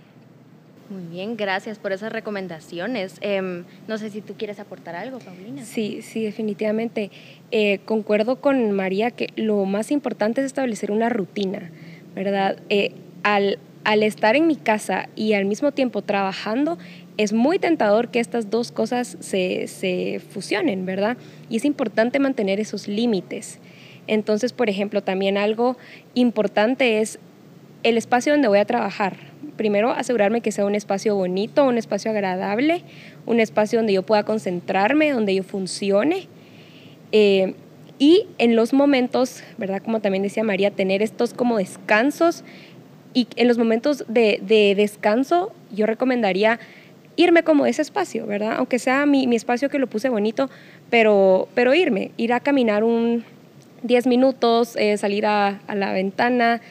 Muy 0.91 1.05
bien, 1.05 1.37
gracias 1.37 1.79
por 1.79 1.93
esas 1.93 2.11
recomendaciones. 2.11 3.15
Em, 3.21 3.63
no 3.87 3.97
sé 3.97 4.09
si 4.09 4.19
tú 4.19 4.33
quieres 4.33 4.59
aportar 4.59 4.93
algo, 4.93 5.19
Paulina. 5.19 5.63
Sí, 5.63 6.01
sí, 6.01 6.21
definitivamente. 6.23 7.11
Eh, 7.51 7.79
concuerdo 7.85 8.41
con 8.41 8.71
María 8.71 9.09
que 9.09 9.29
lo 9.37 9.63
más 9.63 9.89
importante 9.91 10.41
es 10.41 10.47
establecer 10.47 10.91
una 10.91 11.07
rutina, 11.07 11.71
¿verdad? 12.13 12.57
Eh, 12.67 12.91
al, 13.23 13.57
al 13.85 14.03
estar 14.03 14.35
en 14.35 14.47
mi 14.47 14.57
casa 14.57 15.07
y 15.15 15.31
al 15.31 15.45
mismo 15.45 15.71
tiempo 15.71 16.01
trabajando, 16.01 16.77
es 17.17 17.33
muy 17.33 17.59
tentador 17.59 18.09
que 18.09 18.19
estas 18.19 18.49
dos 18.49 18.71
cosas 18.71 19.17
se, 19.19 20.21
fusionen, 20.29 20.85
¿verdad? 20.85 21.17
Y 21.49 21.57
es 21.57 21.65
importante 21.65 22.19
mantener 22.19 22.59
esos 22.59 22.87
límites. 22.87 23.59
Entonces, 24.07 24.53
por 24.53 24.69
ejemplo, 24.69 25.03
también 25.03 25.37
algo 25.37 25.77
importante 26.13 26.99
es 26.99 27.19
el 27.83 27.97
espacio 27.97 28.33
donde 28.33 28.47
voy 28.47 28.59
a 28.59 28.65
trabajar. 28.65 29.17
Primero, 29.57 29.91
asegurarme 29.91 30.41
que 30.41 30.51
sea 30.51 30.65
un 30.65 30.75
espacio 30.75 31.15
bonito, 31.15 31.65
un 31.65 31.77
espacio 31.77 32.11
agradable, 32.11 32.83
un 33.25 33.39
espacio 33.39 33.79
donde 33.79 33.93
yo 33.93 34.03
pueda 34.03 34.23
concentrarme, 34.23 35.11
donde 35.11 35.35
yo 35.35 35.43
funcione. 35.43 36.27
Eh, 37.11 37.53
y 37.99 38.25
en 38.39 38.55
los 38.55 38.73
momentos, 38.73 39.43
¿verdad? 39.57 39.81
Como 39.83 39.99
también 39.99 40.23
decía 40.23 40.43
María, 40.43 40.71
tener 40.71 41.03
estos 41.03 41.33
como 41.33 41.57
descansos. 41.57 42.43
Y 43.13 43.27
en 43.35 43.47
los 43.47 43.57
momentos 43.57 44.05
de, 44.07 44.39
de 44.41 44.73
descanso, 44.75 45.51
yo 45.71 45.85
recomendaría 45.85 46.59
irme 47.15 47.43
como 47.43 47.65
ese 47.65 47.81
espacio, 47.81 48.25
¿verdad? 48.25 48.55
Aunque 48.57 48.79
sea 48.79 49.05
mi, 49.05 49.27
mi 49.27 49.35
espacio 49.35 49.69
que 49.69 49.79
lo 49.79 49.87
puse 49.87 50.09
bonito, 50.09 50.49
pero, 50.89 51.47
pero 51.53 51.73
irme, 51.73 52.11
ir 52.17 52.33
a 52.33 52.39
caminar 52.39 52.83
un 52.83 53.23
10 53.83 54.07
minutos, 54.07 54.75
eh, 54.75 54.97
salir 54.97 55.25
a, 55.25 55.59
a, 55.67 55.75
la 55.75 55.91
ventana, 55.91 56.61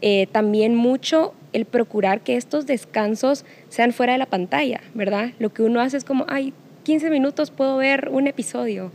eh, 0.00 0.28
también 0.30 0.74
mucho 0.74 1.34
el 1.52 1.64
procurar 1.64 2.20
que 2.20 2.36
estos 2.36 2.66
descansos 2.66 3.44
sean 3.68 3.92
fuera 3.92 4.12
de 4.12 4.18
la 4.18 4.26
pantalla, 4.26 4.80
¿verdad? 4.94 5.32
Lo 5.38 5.52
que 5.52 5.62
uno 5.62 5.80
hace 5.80 5.96
es 5.96 6.04
como, 6.04 6.26
ay, 6.28 6.52
15 6.88 7.10
minutos 7.10 7.50
puedo 7.50 7.76
ver 7.76 8.08
un 8.10 8.26
episodio. 8.26 8.92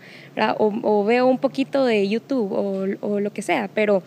O, 0.57 0.73
o 0.81 1.03
veo 1.03 1.27
un 1.27 1.37
poquito 1.37 1.85
de 1.85 2.07
YouTube 2.09 2.51
o, 2.51 2.87
o, 3.01 3.19
lo 3.19 3.31
que 3.31 3.43
sea, 3.43 3.69
pero 3.73 4.01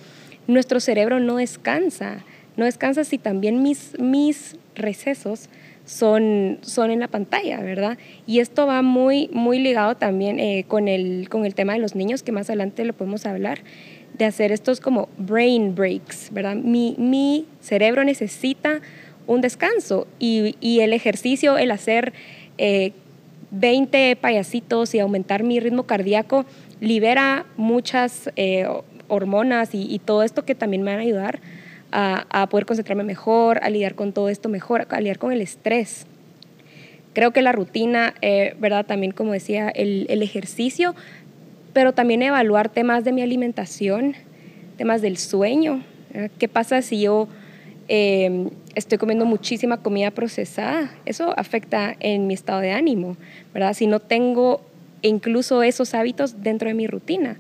nuestro 0.49 0.81
cerebro 0.81 1.21
no 1.21 1.37
descansa, 1.37 2.25
no 2.57 2.65
descansa 2.65 3.05
si 3.05 3.19
también 3.19 3.63
mis, 3.63 3.97
mis 4.01 4.57
recesos 4.75 5.49
son, 5.87 6.59
son 6.63 6.91
en 6.91 7.01
la 7.01 7.09
pantalla, 7.09 7.61
¿verdad? 7.61 7.97
Y 8.27 8.41
esto 8.41 8.67
va 8.67 8.83
muy, 8.83 9.31
muy 9.33 9.59
ligado 9.59 9.97
también 9.97 10.39
eh, 10.39 10.65
con, 10.69 10.89
el, 10.89 11.29
con 11.31 11.47
el 11.47 11.55
tema 11.55 11.73
de 11.73 11.79
los 11.79 11.95
niños, 11.95 12.23
que 12.23 12.33
más 12.33 12.51
adelante 12.51 12.85
lo 12.85 12.93
podemos 12.93 13.25
hablar, 13.25 13.61
de 14.19 14.25
hacer 14.25 14.53
estos 14.53 14.81
como 14.81 15.09
brain 15.17 15.75
breaks, 15.75 16.31
¿verdad? 16.33 16.57
Mi, 16.57 16.97
mi 16.99 17.47
cerebro 17.61 18.05
necesita 18.05 18.81
un 19.27 19.41
descanso 19.41 20.07
y, 20.19 20.57
y 20.61 20.81
el 20.81 20.93
ejercicio, 20.93 21.57
el 21.57 21.71
hacer 21.71 22.13
20 22.59 24.11
eh, 24.11 24.17
payasitos 24.17 24.95
y 24.95 24.99
aumentar 24.99 25.43
mi 25.45 25.61
ritmo 25.61 25.85
cardíaco, 25.85 26.47
libera 26.81 27.47
muchas 27.57 28.31
eh, 28.37 28.67
hormonas 29.09 29.75
y, 29.75 29.83
y 29.93 29.99
todo 30.01 30.23
esto 30.25 30.45
que 30.45 30.55
también 30.55 30.83
me 30.83 30.91
van 30.91 31.01
a 31.01 31.03
ayudar 31.05 31.41
a, 31.93 32.47
poder 32.51 32.67
concentrarme 32.67 33.05
mejor, 33.05 33.59
a 33.63 33.71
lidiar 33.71 33.95
con 33.95 34.13
todo 34.13 34.29
esto 34.29 34.49
mejor, 34.49 34.87
a 34.91 35.01
lidiar 35.01 35.19
con 35.19 35.33
el 35.33 35.41
estrés. 35.41 36.07
Creo 37.13 37.31
que 37.31 37.43
la 37.43 37.53
rutina, 37.53 38.15
eh, 38.21 38.55
¿verdad? 38.59 38.85
También, 38.85 39.13
como 39.13 39.33
decía, 39.33 39.69
el, 39.71 40.23
ejercicio, 40.23 40.95
pero 41.73 41.93
también 41.93 42.23
evaluar 42.23 42.69
temas 42.69 43.05
de 43.05 43.13
mi 43.13 43.23
alimentación, 43.23 44.15
temas 44.77 45.03
del 45.03 45.17
sueño. 45.17 45.83
¿Qué 46.39 46.49
pasa 46.49 46.83
si 46.83 47.01
yo 47.01 47.29
em, 47.89 48.51
estoy 48.75 48.99
comiendo 48.99 49.25
muchísima 49.25 49.79
comida 49.79 50.11
procesada? 50.11 50.95
Eso 51.07 51.33
afecta 51.39 51.97
en 52.01 52.27
mi 52.27 52.35
estado 52.35 52.61
de 52.61 52.73
ánimo, 52.73 53.17
¿verdad? 53.55 53.75
Si 53.75 53.87
no 53.87 54.01
tengo 54.01 54.61
incluso 55.03 55.63
esos 55.63 55.95
hábitos 55.95 56.43
dentro 56.43 56.69
de 56.69 56.75
mi 56.75 56.87
rutina. 56.87 57.39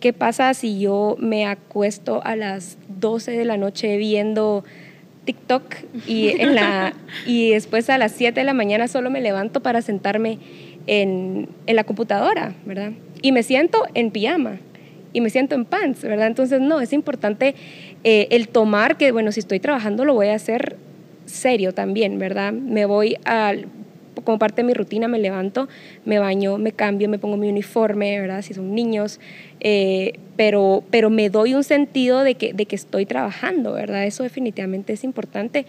¿Qué 0.00 0.12
pasa 0.12 0.54
si 0.54 0.80
yo 0.80 1.16
me 1.18 1.46
acuesto 1.46 2.22
a 2.24 2.34
las 2.36 2.78
12 3.00 3.32
de 3.32 3.44
la 3.44 3.56
noche 3.56 3.96
viendo 3.96 4.64
TikTok 5.24 5.64
y, 6.06 6.28
en 6.28 6.54
la, 6.54 6.94
y 7.26 7.50
después 7.50 7.90
a 7.90 7.98
las 7.98 8.12
7 8.12 8.38
de 8.38 8.44
la 8.44 8.54
mañana 8.54 8.88
solo 8.88 9.10
me 9.10 9.20
levanto 9.20 9.60
para 9.60 9.82
sentarme 9.82 10.38
en, 10.86 11.48
en 11.66 11.76
la 11.76 11.84
computadora, 11.84 12.54
¿verdad? 12.64 12.92
Y 13.22 13.32
me 13.32 13.42
siento 13.42 13.86
en 13.94 14.10
pijama 14.10 14.58
y 15.12 15.20
me 15.20 15.30
siento 15.30 15.54
en 15.54 15.64
pants, 15.64 16.02
¿verdad? 16.02 16.26
Entonces, 16.26 16.60
no, 16.60 16.80
es 16.80 16.92
importante 16.92 17.54
eh, 18.04 18.28
el 18.30 18.48
tomar 18.48 18.96
que, 18.96 19.12
bueno, 19.12 19.32
si 19.32 19.40
estoy 19.40 19.60
trabajando 19.60 20.04
lo 20.04 20.14
voy 20.14 20.28
a 20.28 20.34
hacer 20.34 20.76
serio 21.26 21.72
también, 21.72 22.18
¿verdad? 22.18 22.52
Me 22.52 22.86
voy 22.86 23.16
a 23.24 23.54
como 24.22 24.38
parte 24.38 24.62
de 24.62 24.66
mi 24.66 24.74
rutina, 24.74 25.08
me 25.08 25.18
levanto, 25.18 25.68
me 26.04 26.18
baño, 26.18 26.58
me 26.58 26.72
cambio, 26.72 27.08
me 27.08 27.18
pongo 27.18 27.36
mi 27.36 27.48
uniforme, 27.48 28.20
¿verdad? 28.20 28.42
Si 28.42 28.54
son 28.54 28.74
niños, 28.74 29.20
eh, 29.60 30.14
pero, 30.36 30.82
pero 30.90 31.10
me 31.10 31.30
doy 31.30 31.54
un 31.54 31.64
sentido 31.64 32.22
de 32.24 32.34
que, 32.34 32.52
de 32.52 32.66
que 32.66 32.76
estoy 32.76 33.06
trabajando, 33.06 33.72
¿verdad? 33.72 34.04
Eso 34.04 34.22
definitivamente 34.22 34.92
es 34.92 35.04
importante. 35.04 35.66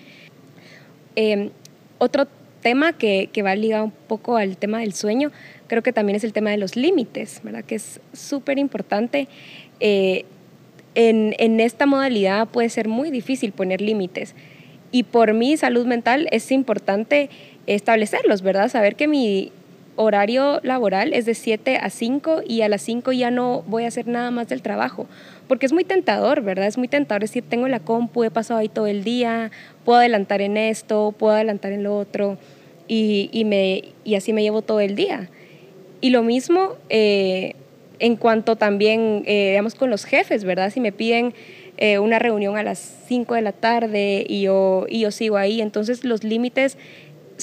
Em, 1.16 1.50
otro 1.98 2.28
tema 2.62 2.94
que, 2.94 3.30
que 3.32 3.42
va 3.42 3.56
ligado 3.56 3.86
un 3.86 3.92
poco 3.92 4.38
al 4.38 4.58
tema 4.58 4.80
del 4.80 4.94
sueño, 4.94 5.32
creo 5.68 5.84
que 5.84 5.94
también 5.94 6.16
es 6.16 6.24
el 6.24 6.34
tema 6.34 6.52
de 6.52 6.58
los 6.58 6.76
límites, 6.76 7.42
¿verdad? 7.44 7.64
Que 7.64 7.76
es 7.76 8.00
súper 8.14 8.60
importante. 8.60 9.28
Eh, 9.80 10.26
en, 10.96 11.36
en, 11.38 11.60
esta 11.60 11.86
modalidad 11.86 12.48
puede 12.48 12.70
ser 12.70 12.88
muy 12.88 13.12
difícil 13.12 13.52
poner 13.52 13.82
límites. 13.82 14.36
Y 14.92 15.04
por 15.04 15.34
mi 15.34 15.56
salud 15.56 15.86
mental 15.86 16.28
es 16.32 16.52
importante 16.52 17.30
establecerlos, 17.68 18.42
¿verdad? 18.42 18.70
Saber 18.70 18.96
que 18.96 19.08
mi 19.08 19.52
horario 19.96 20.60
laboral 20.64 21.14
es 21.14 21.26
de 21.26 21.36
7 21.36 21.78
a 21.78 21.90
5 21.90 22.42
y 22.48 22.62
a 22.62 22.70
las 22.70 22.82
5 22.82 23.12
ya 23.12 23.30
no 23.32 23.64
voy 23.68 23.84
a 23.84 23.88
hacer 23.88 24.08
nada 24.08 24.32
más 24.32 24.48
del 24.48 24.62
trabajo. 24.62 25.08
Porque 25.48 25.66
es 25.66 25.74
muy 25.74 25.84
tentador, 25.84 26.42
¿verdad? 26.42 26.68
Es 26.68 26.78
muy 26.78 26.88
tentador 26.88 27.22
decir, 27.22 27.44
tengo 27.48 27.68
la 27.68 27.80
compu, 27.80 28.24
he 28.24 28.32
pasado 28.32 28.60
ahí 28.60 28.70
todo 28.70 28.88
el 28.88 29.04
día, 29.04 29.52
puedo 29.86 30.00
adelantar 30.00 30.42
en 30.42 30.58
esto, 30.58 31.14
puedo 31.18 31.36
adelantar 31.36 31.72
en 31.74 31.84
lo 31.84 31.98
otro, 31.98 32.38
y, 32.88 33.30
y 33.32 33.46
me, 33.46 33.84
y 34.04 34.16
así 34.16 34.34
me 34.34 34.44
llevo 34.44 34.62
todo 34.62 34.80
el 34.80 34.96
día. 34.96 35.30
Y 36.00 36.10
lo 36.10 36.24
mismo 36.24 36.76
eh, 36.90 37.56
en 38.00 38.16
cuanto 38.16 38.56
también, 38.56 39.24
eh, 39.28 39.50
digamos, 39.50 39.76
con 39.76 39.90
los 39.90 40.06
jefes, 40.06 40.44
¿verdad? 40.44 40.72
Si 40.72 40.80
me 40.80 40.92
piden 40.92 41.34
eh, 41.78 42.00
una 42.00 42.18
reunión 42.18 42.58
a 42.58 42.64
las 42.64 42.80
5 43.08 43.36
de 43.36 43.42
la 43.42 43.52
tarde 43.52 44.26
y 44.28 44.42
yo, 44.42 44.86
y 44.90 45.02
yo 45.02 45.12
sigo 45.12 45.38
ahí, 45.38 45.62
entonces 45.62 46.04
los 46.04 46.24
límites 46.24 46.78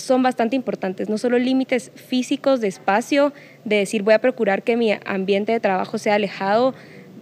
son 0.00 0.22
bastante 0.22 0.56
importantes, 0.56 1.08
no 1.08 1.18
solo 1.18 1.38
límites 1.38 1.90
físicos 1.94 2.60
de 2.60 2.68
espacio, 2.68 3.32
de 3.64 3.76
decir 3.76 4.02
voy 4.02 4.14
a 4.14 4.20
procurar 4.20 4.62
que 4.62 4.76
mi 4.76 4.92
ambiente 5.04 5.52
de 5.52 5.60
trabajo 5.60 5.98
sea 5.98 6.14
alejado 6.14 6.74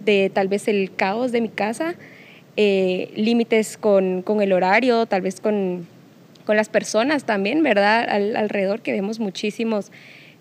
de 0.03 0.31
tal 0.33 0.47
vez 0.47 0.67
el 0.67 0.93
caos 0.95 1.31
de 1.31 1.41
mi 1.41 1.49
casa, 1.49 1.95
eh, 2.55 3.11
límites 3.15 3.77
con, 3.77 4.21
con, 4.21 4.41
el 4.41 4.53
horario, 4.53 5.05
tal 5.05 5.21
vez 5.21 5.39
con, 5.39 5.85
con 6.45 6.55
las 6.55 6.69
personas 6.69 7.25
también, 7.25 7.61
¿verdad? 7.61 8.09
alrededor 8.09 8.81
que 8.81 8.93
vemos 8.93 9.19
muchísimos, 9.19 9.91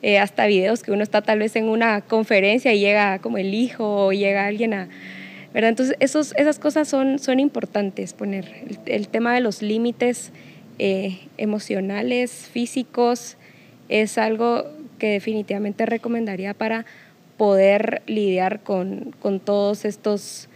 eh, 0.03 0.19
hasta 0.19 0.47
videos 0.47 0.83
que 0.83 0.93
uno 0.93 1.03
está 1.03 1.21
tal 1.23 1.41
vez 1.41 1.57
en 1.57 1.69
una 1.69 2.01
conferencia 2.01 2.73
y 2.73 2.81
llega 2.81 3.19
como 3.19 3.39
el 3.39 3.53
hijo 3.55 4.07
o 4.07 4.13
llega 4.13 4.47
alguien 4.47 4.73
a... 4.73 4.89
¿verdad? 5.53 5.71
Entonces 5.71 5.97
esos, 6.01 6.35
esas 6.37 6.59
cosas 6.59 6.87
son, 6.87 7.19
son 7.19 7.41
importantes, 7.41 8.13
poner 8.13 8.45
el, 8.69 8.79
el 8.87 9.09
tema 9.09 9.35
de 9.35 9.41
los 9.41 9.63
límites 9.63 10.33
eh, 10.79 11.29
emocionales, 11.37 12.33
físicos, 12.33 13.37
es 13.89 14.19
algo 14.19 14.67
que 14.99 15.09
definitivamente 15.09 15.87
recomendaría 15.87 16.55
para 16.55 16.87
poder 17.37 18.03
lidiar 18.07 18.63
con, 18.63 19.15
con 19.21 19.41
todos 19.41 19.85
estos, 19.85 20.49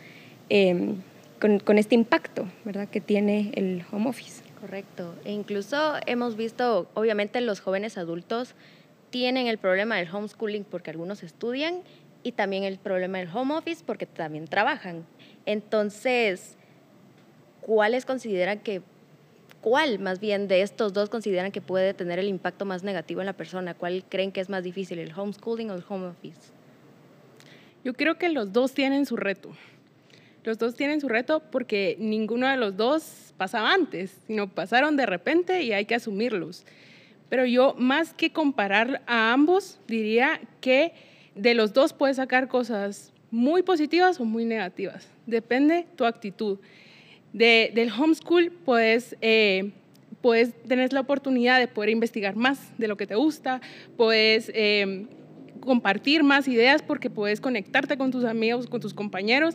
em, 0.49 0.97
con, 1.41 1.59
con, 1.59 1.79
este 1.79 1.95
impacto 1.95 2.47
¿verdad? 2.65 2.89
que 2.89 3.01
tiene 3.01 3.53
el 3.55 3.85
home 3.93 4.09
office. 4.09 4.43
Correcto. 4.61 5.15
E 5.25 5.33
incluso 5.33 5.95
hemos 6.07 6.37
visto, 6.37 6.89
obviamente 6.95 7.41
los 7.41 7.61
jóvenes 7.61 7.97
adultos 7.99 8.55
tienen 9.11 9.47
el 9.47 9.59
problema 9.59 9.97
del 9.97 10.09
homeschooling 10.15 10.65
porque 10.65 10.91
algunos 10.91 11.23
estudian 11.23 11.81
y 12.23 12.33
también 12.33 12.65
el 12.65 12.79
problema 12.79 13.19
del 13.19 13.29
home 13.33 13.55
office 13.55 13.83
porque 13.85 14.07
también 14.07 14.47
trabajan. 14.47 15.07
Entonces, 15.47 16.57
¿cuáles 17.63 18.05
consideran 18.05 18.61
que 18.61 18.83
¿Cuál 19.61 19.99
más 19.99 20.21
bien 20.21 20.49
de 20.49 20.63
estos 20.63 20.95
dos 20.95 21.11
consideran 21.11 21.53
que 21.53 21.61
puede 21.61 21.93
tener 21.93 22.19
el 22.19 22.29
impacto 22.29 22.65
más 22.65 22.83
negativo 22.83 23.21
en 23.21 23.27
la 23.27 23.35
persona? 23.35 23.75
¿Cuál 23.75 24.05
creen 24.09 24.33
que 24.33 24.41
es 24.41 24.49
más 24.49 24.65
difícil, 24.65 24.99
el 24.99 25.13
homeschooling 25.15 25.71
o 25.71 25.75
el 25.75 25.85
home 25.87 26.07
office? 26.07 26.51
Yo 27.85 27.93
creo 27.93 28.17
que 28.17 28.31
los 28.31 28.53
dos 28.53 28.73
tienen 28.73 29.05
su 29.05 29.17
reto. 29.17 29.51
Los 30.45 30.59
dos 30.59 30.75
tienen 30.75 31.03
su 31.03 31.09
reto 31.09 31.43
porque 31.51 31.97
ninguno 31.99 32.49
de 32.49 32.57
los 32.57 32.77
dos 32.77 33.35
pasaba 33.37 33.73
antes, 33.73 34.17
sino 34.27 34.49
pasaron 34.49 34.97
de 34.97 35.05
repente 35.05 35.63
y 35.63 35.73
hay 35.73 35.85
que 35.85 35.95
asumirlos. 35.95 36.65
Pero 37.29 37.45
yo, 37.45 37.75
más 37.79 38.15
que 38.15 38.33
comparar 38.33 39.03
a 39.07 39.33
ambos, 39.33 39.79
diría 39.87 40.41
que 40.63 40.95
de 41.35 41.55
los 41.55 41.75
dos 41.75 41.93
puedes 41.93 42.17
sacar 42.17 42.49
cosas 42.49 43.13
muy 43.31 43.63
positivas 43.63 44.19
o 44.21 44.25
muy 44.25 44.47
negativas. 44.47 45.07
Depende 45.27 45.87
tu 45.97 46.07
actitud 46.07 46.59
del 47.33 47.91
homeschool 47.91 48.51
puedes, 48.51 49.17
eh, 49.21 49.71
puedes 50.21 50.53
tener 50.63 50.93
la 50.93 51.01
oportunidad 51.01 51.59
de 51.59 51.69
poder 51.69 51.91
investigar 51.91 52.37
más 52.37 52.59
de 52.79 52.89
lo 52.89 52.97
que 52.97 53.07
te 53.07 53.15
gusta, 53.15 53.61
puedes 53.97 54.51
eh, 54.55 55.07
compartir 55.61 56.23
más 56.23 56.49
ideas 56.49 56.83
porque 56.83 57.11
puedes 57.11 57.41
conectarte 57.41 57.97
con 57.97 58.11
tus 58.11 58.25
amigos, 58.25 58.67
con 58.67 58.81
tus 58.81 58.95
compañeros. 58.95 59.55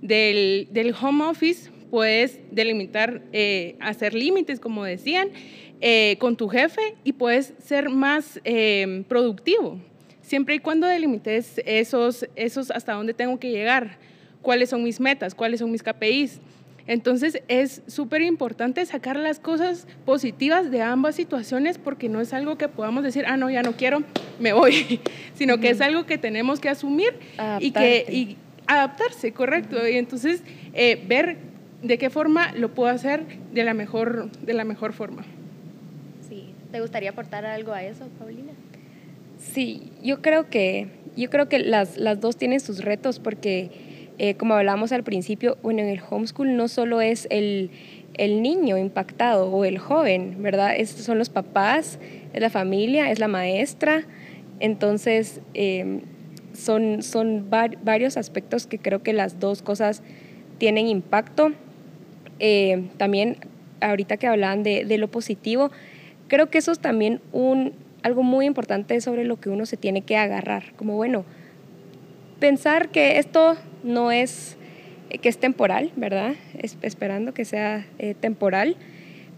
Del, 0.00 0.66
del 0.72 0.92
home 1.00 1.24
office 1.26 1.70
puedes 1.90 2.40
delimitar, 2.50 3.22
eh, 3.32 3.76
hacer 3.78 4.14
límites, 4.14 4.58
como 4.58 4.82
decían, 4.82 5.28
eh, 5.80 6.16
con 6.18 6.36
tu 6.36 6.48
jefe 6.48 6.96
y 7.04 7.12
puedes 7.12 7.54
ser 7.58 7.88
más 7.88 8.40
productivo, 9.06 9.78
siempre 10.20 10.56
y 10.56 10.58
cuando 10.58 10.88
delimites 10.88 11.60
esos, 11.64 12.26
esos 12.34 12.72
hasta 12.72 12.94
dónde 12.94 13.14
tengo 13.14 13.38
que 13.38 13.50
llegar, 13.50 13.98
cuáles 14.42 14.70
son 14.70 14.82
mis 14.82 14.98
metas, 14.98 15.34
cuáles 15.34 15.60
son 15.60 15.70
mis 15.70 15.82
KPIs. 15.84 16.40
Entonces 16.86 17.42
es 17.48 17.82
súper 17.86 18.22
importante 18.22 18.84
sacar 18.86 19.16
las 19.16 19.38
cosas 19.38 19.86
positivas 20.04 20.70
de 20.70 20.82
ambas 20.82 21.14
situaciones 21.14 21.78
porque 21.78 22.08
no 22.08 22.20
es 22.20 22.32
algo 22.32 22.58
que 22.58 22.68
podamos 22.68 23.04
decir, 23.04 23.24
ah, 23.26 23.36
no, 23.36 23.50
ya 23.50 23.62
no 23.62 23.72
quiero, 23.72 24.02
me 24.40 24.52
voy, 24.52 25.00
sino 25.34 25.58
que 25.58 25.70
es 25.70 25.80
algo 25.80 26.06
que 26.06 26.18
tenemos 26.18 26.60
que 26.60 26.68
asumir 26.68 27.14
y 27.60 27.70
que 27.70 28.06
y 28.08 28.36
adaptarse, 28.66 29.32
correcto. 29.32 29.86
Y 29.86 29.96
entonces 29.96 30.42
eh, 30.74 31.02
ver 31.06 31.36
de 31.82 31.98
qué 31.98 32.10
forma 32.10 32.52
lo 32.52 32.74
puedo 32.74 32.90
hacer 32.90 33.24
de 33.52 33.64
la 33.64 33.74
mejor, 33.74 34.30
de 34.30 34.52
la 34.52 34.64
mejor 34.64 34.92
forma. 34.92 35.24
Sí, 36.28 36.54
¿te 36.70 36.80
gustaría 36.80 37.10
aportar 37.10 37.44
algo 37.44 37.72
a 37.72 37.82
eso, 37.82 38.08
Paulina? 38.18 38.52
Sí, 39.38 39.92
yo 40.02 40.22
creo 40.22 40.48
que, 40.48 40.88
yo 41.16 41.28
creo 41.28 41.48
que 41.48 41.58
las, 41.58 41.96
las 41.96 42.20
dos 42.20 42.36
tienen 42.36 42.60
sus 42.60 42.84
retos 42.84 43.18
porque 43.18 43.91
eh, 44.22 44.36
como 44.36 44.54
hablábamos 44.54 44.92
al 44.92 45.02
principio, 45.02 45.58
bueno, 45.64 45.80
en 45.80 45.88
el 45.88 46.00
homeschool 46.08 46.56
no 46.56 46.68
solo 46.68 47.00
es 47.00 47.26
el, 47.28 47.70
el 48.14 48.40
niño 48.40 48.78
impactado 48.78 49.50
o 49.50 49.64
el 49.64 49.78
joven, 49.78 50.40
¿verdad? 50.44 50.76
Estos 50.76 51.04
son 51.04 51.18
los 51.18 51.28
papás, 51.28 51.98
es 52.32 52.40
la 52.40 52.48
familia, 52.48 53.10
es 53.10 53.18
la 53.18 53.26
maestra. 53.26 54.04
Entonces, 54.60 55.40
em, 55.54 56.02
son, 56.52 57.02
son 57.02 57.50
varios 57.50 58.16
aspectos 58.16 58.68
que 58.68 58.78
creo 58.78 59.02
que 59.02 59.12
las 59.12 59.40
dos 59.40 59.60
cosas 59.60 60.04
tienen 60.58 60.86
impacto. 60.86 61.50
Eh, 62.38 62.90
también, 62.98 63.38
ahorita 63.80 64.18
que 64.18 64.28
hablaban 64.28 64.62
de, 64.62 64.84
de, 64.84 64.98
lo 64.98 65.08
positivo, 65.10 65.72
creo 66.28 66.48
que 66.48 66.58
eso 66.58 66.70
es 66.70 66.78
también 66.78 67.20
un, 67.32 67.72
algo 68.04 68.22
muy 68.22 68.46
importante 68.46 69.00
sobre 69.00 69.24
lo 69.24 69.40
que 69.40 69.48
uno 69.48 69.66
se 69.66 69.76
tiene 69.76 70.02
que 70.02 70.16
agarrar. 70.16 70.74
Como, 70.76 70.94
bueno, 70.94 71.24
pensar 72.42 72.88
que 72.88 73.20
esto 73.20 73.56
no 73.84 74.10
es 74.10 74.56
que 75.22 75.28
es 75.28 75.38
temporal, 75.38 75.92
¿verdad? 75.94 76.34
esperando 76.58 77.32
que 77.32 77.44
sea 77.44 77.86
eh, 78.00 78.14
temporal. 78.18 78.74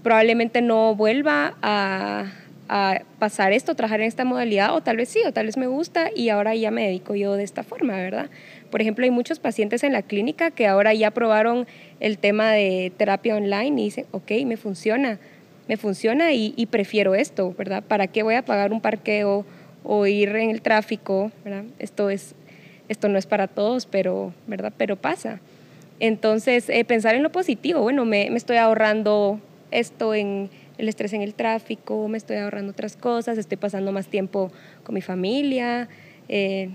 Probablemente 0.02 0.62
no 0.62 0.94
vuelva 0.94 1.54
a, 1.60 2.32
a, 2.70 3.02
pasar 3.18 3.52
esto, 3.52 3.74
trabajar 3.74 4.00
en 4.00 4.06
esta 4.06 4.24
modalidad, 4.24 4.74
o 4.74 4.80
tal 4.80 4.96
vez 4.96 5.10
sí, 5.10 5.20
o 5.26 5.32
tal 5.34 5.44
vez 5.44 5.58
me 5.58 5.66
gusta 5.66 6.08
y 6.16 6.30
ahora 6.30 6.54
ya 6.54 6.70
me 6.70 6.86
dedico 6.86 7.14
yo 7.14 7.34
de 7.34 7.44
esta 7.44 7.62
forma, 7.62 7.94
¿verdad? 7.94 8.30
Por 8.70 8.80
ejemplo, 8.80 9.04
hay 9.04 9.10
muchos 9.10 9.38
pacientes 9.38 9.84
en 9.84 9.92
la 9.92 10.00
clínica 10.00 10.50
que 10.50 10.66
ahora 10.66 10.94
ya 10.94 11.10
probaron 11.10 11.66
el 12.00 12.16
tema 12.16 12.52
de 12.52 12.90
terapia 12.96 13.36
online 13.36 13.82
y 13.82 13.84
dicen, 13.84 14.06
ok, 14.12 14.30
me 14.46 14.56
funciona, 14.56 15.18
me 15.68 15.76
funciona 15.76 16.32
y, 16.32 16.54
y 16.56 16.66
prefiero 16.66 17.14
esto, 17.14 17.54
¿verdad? 17.58 17.82
¿Para 17.82 18.06
qué 18.06 18.22
voy 18.22 18.36
a 18.36 18.46
pagar 18.46 18.72
un 18.72 18.80
parqueo 18.80 19.44
o 19.82 20.06
ir 20.06 20.30
en 20.36 20.48
el 20.48 20.62
tráfico, 20.62 21.30
¿verdad? 21.44 21.64
Esto 21.78 22.08
es 22.08 22.34
esto 22.88 23.08
no 23.08 23.18
es 23.18 23.26
para 23.26 23.48
todos, 23.48 23.86
pero, 23.86 24.32
¿verdad? 24.46 24.72
Pero 24.76 24.96
pasa. 24.96 25.40
Entonces, 26.00 26.68
eh, 26.68 26.84
pensar 26.84 27.14
en 27.14 27.22
lo 27.22 27.30
positivo, 27.30 27.80
bueno, 27.80 28.04
me, 28.04 28.30
me, 28.30 28.36
estoy 28.36 28.56
ahorrando 28.56 29.40
esto 29.70 30.14
en 30.14 30.50
el 30.78 30.88
estrés 30.88 31.12
en 31.12 31.22
el 31.22 31.34
tráfico, 31.34 32.08
me 32.08 32.18
estoy 32.18 32.36
ahorrando 32.36 32.72
otras 32.72 32.96
cosas, 32.96 33.38
estoy 33.38 33.56
pasando 33.56 33.92
más 33.92 34.08
tiempo 34.08 34.50
con 34.82 34.94
mi 34.94 35.00
familia. 35.00 35.88
Eh, 36.28 36.70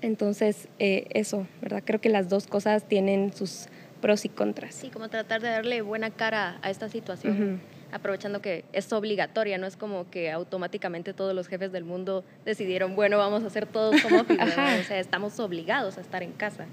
entonces, 0.00 0.68
eh, 0.78 1.06
eso, 1.10 1.46
¿verdad? 1.60 1.82
Creo 1.84 2.00
que 2.00 2.08
las 2.08 2.28
dos 2.28 2.46
cosas 2.46 2.84
tienen 2.84 3.32
sus 3.32 3.66
pros 4.00 4.24
y 4.24 4.28
contras. 4.28 4.74
Sí, 4.74 4.88
como 4.88 5.08
tratar 5.08 5.40
de 5.42 5.48
darle 5.48 5.82
buena 5.82 6.10
cara 6.10 6.58
a 6.62 6.70
esta 6.70 6.88
situación 6.88 7.60
aprovechando 7.92 8.40
que 8.40 8.64
es 8.72 8.92
obligatoria, 8.92 9.58
no 9.58 9.66
es 9.66 9.76
como 9.76 10.10
que 10.10 10.30
automáticamente 10.30 11.12
todos 11.12 11.34
los 11.34 11.48
jefes 11.48 11.72
del 11.72 11.84
mundo 11.84 12.24
decidieron, 12.44 12.94
bueno, 12.96 13.18
vamos 13.18 13.42
a 13.44 13.46
hacer 13.46 13.66
todos 13.66 14.00
como 14.02 14.20
o 14.20 14.84
sea, 14.84 14.98
estamos 14.98 15.38
obligados 15.40 15.98
a 15.98 16.00
estar 16.00 16.22
en 16.22 16.32
casa. 16.32 16.66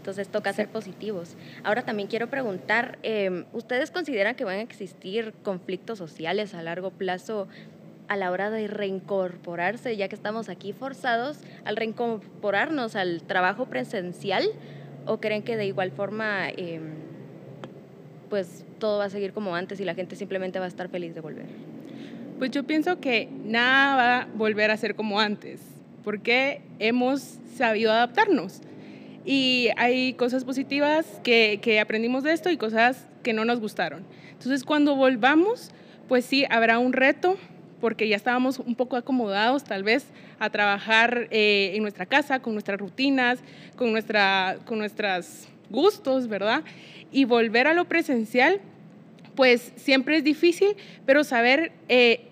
Entonces 0.00 0.28
toca 0.28 0.50
ser 0.54 0.68
positivos. 0.68 1.36
Ahora 1.62 1.82
también 1.82 2.08
quiero 2.08 2.28
preguntar, 2.28 2.98
em, 3.02 3.44
¿ustedes 3.52 3.90
consideran 3.90 4.34
que 4.34 4.44
van 4.44 4.56
a 4.56 4.62
existir 4.62 5.34
conflictos 5.42 5.98
sociales 5.98 6.54
a 6.54 6.62
largo 6.62 6.90
plazo 6.90 7.48
a 8.08 8.16
la 8.16 8.30
hora 8.30 8.50
de 8.50 8.66
reincorporarse, 8.66 9.96
ya 9.98 10.08
que 10.08 10.14
estamos 10.14 10.48
aquí 10.48 10.72
forzados 10.72 11.40
al 11.66 11.76
reincorporarnos 11.76 12.96
al 12.96 13.22
trabajo 13.22 13.66
presencial? 13.66 14.48
¿O 15.04 15.20
creen 15.20 15.42
que 15.42 15.58
de 15.58 15.66
igual 15.66 15.90
forma, 15.90 16.48
em, 16.48 16.94
pues 18.30 18.64
todo 18.80 18.98
va 18.98 19.04
a 19.04 19.10
seguir 19.10 19.32
como 19.32 19.54
antes 19.54 19.78
y 19.78 19.84
la 19.84 19.94
gente 19.94 20.16
simplemente 20.16 20.58
va 20.58 20.64
a 20.64 20.68
estar 20.68 20.88
feliz 20.88 21.14
de 21.14 21.20
volver? 21.20 21.46
Pues 22.40 22.50
yo 22.50 22.64
pienso 22.64 22.98
que 22.98 23.28
nada 23.44 23.96
va 23.96 24.22
a 24.22 24.26
volver 24.34 24.72
a 24.72 24.76
ser 24.76 24.96
como 24.96 25.20
antes, 25.20 25.60
porque 26.02 26.62
hemos 26.80 27.38
sabido 27.54 27.92
adaptarnos. 27.92 28.60
Y 29.24 29.68
hay 29.76 30.14
cosas 30.14 30.44
positivas 30.44 31.20
que, 31.22 31.60
que 31.62 31.78
aprendimos 31.78 32.24
de 32.24 32.32
esto 32.32 32.50
y 32.50 32.56
cosas 32.56 33.06
que 33.22 33.32
no 33.32 33.44
nos 33.44 33.60
gustaron. 33.60 34.04
Entonces, 34.32 34.64
cuando 34.64 34.96
volvamos, 34.96 35.70
pues 36.08 36.24
sí, 36.24 36.44
habrá 36.50 36.78
un 36.78 36.92
reto, 36.92 37.36
porque 37.80 38.08
ya 38.08 38.16
estábamos 38.16 38.58
un 38.58 38.74
poco 38.74 38.96
acomodados 38.96 39.64
tal 39.64 39.82
vez 39.82 40.06
a 40.38 40.50
trabajar 40.50 41.28
eh, 41.30 41.72
en 41.74 41.82
nuestra 41.82 42.06
casa, 42.06 42.40
con 42.40 42.54
nuestras 42.54 42.78
rutinas, 42.78 43.40
con, 43.76 43.92
nuestra, 43.92 44.58
con 44.64 44.78
nuestros 44.78 45.48
gustos, 45.70 46.28
¿verdad? 46.28 46.62
Y 47.12 47.24
volver 47.24 47.66
a 47.66 47.74
lo 47.74 47.86
presencial, 47.86 48.60
pues 49.40 49.72
siempre 49.76 50.18
es 50.18 50.22
difícil, 50.22 50.76
pero 51.06 51.24
saber 51.24 51.72
eh, 51.88 52.26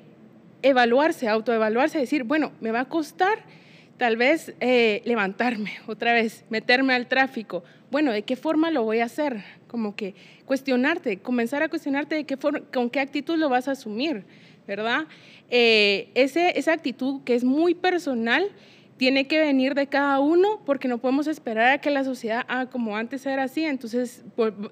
evaluarse, 0.61 1.27
autoevaluarse, 1.27 1.99
decir, 1.99 2.23
bueno, 2.23 2.53
me 2.61 2.71
va 2.71 2.81
a 2.81 2.85
costar 2.85 3.39
tal 3.97 4.19
vez 4.19 4.53
eh, 4.61 5.01
levantarme 5.07 5.73
otra 5.87 6.13
vez, 6.13 6.45
meterme 6.51 6.93
al 6.93 7.07
tráfico. 7.07 7.65
Bueno, 7.91 8.13
¿de 8.13 8.25
qué 8.25 8.37
forma 8.37 8.71
lo 8.71 8.83
voy 8.83 9.01
a 9.01 9.07
hacer? 9.07 9.43
Como 9.69 9.97
que 9.97 10.15
cuestionarte, 10.45 11.17
comenzar 11.17 11.63
a 11.63 11.71
cuestionarte 11.71 12.15
de 12.15 12.25
qué 12.25 12.37
forma, 12.37 12.61
con 12.75 12.91
qué 12.91 13.01
actitud 13.01 13.39
lo 13.39 13.49
vas 13.49 13.69
a 13.69 13.71
asumir, 13.71 14.25
¿verdad? 14.67 15.07
Eh, 15.49 16.11
ese, 16.15 16.59
esa 16.59 16.75
actitud 16.75 17.23
que 17.25 17.35
es 17.35 17.43
muy 17.43 17.75
personal 17.75 18.51
tiene 18.99 19.27
que 19.27 19.39
venir 19.39 19.75
de 19.75 19.87
cada 19.87 20.21
uno 20.21 20.61
porque 20.67 20.89
no 20.89 20.99
podemos 20.99 21.27
esperar 21.27 21.73
a 21.73 21.79
que 21.79 21.89
la 21.89 22.05
sociedad 22.05 22.45
haga 22.49 22.69
como 22.69 22.99
antes 22.99 23.25
era 23.25 23.45
así, 23.45 23.65
entonces 23.65 24.27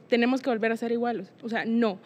tenemos 0.08 0.42
que 0.42 0.50
volver 0.50 0.70
a 0.72 0.76
ser 0.76 0.92
iguales. 0.92 1.32
O 1.42 1.48
sea, 1.48 1.64
no 1.64 1.98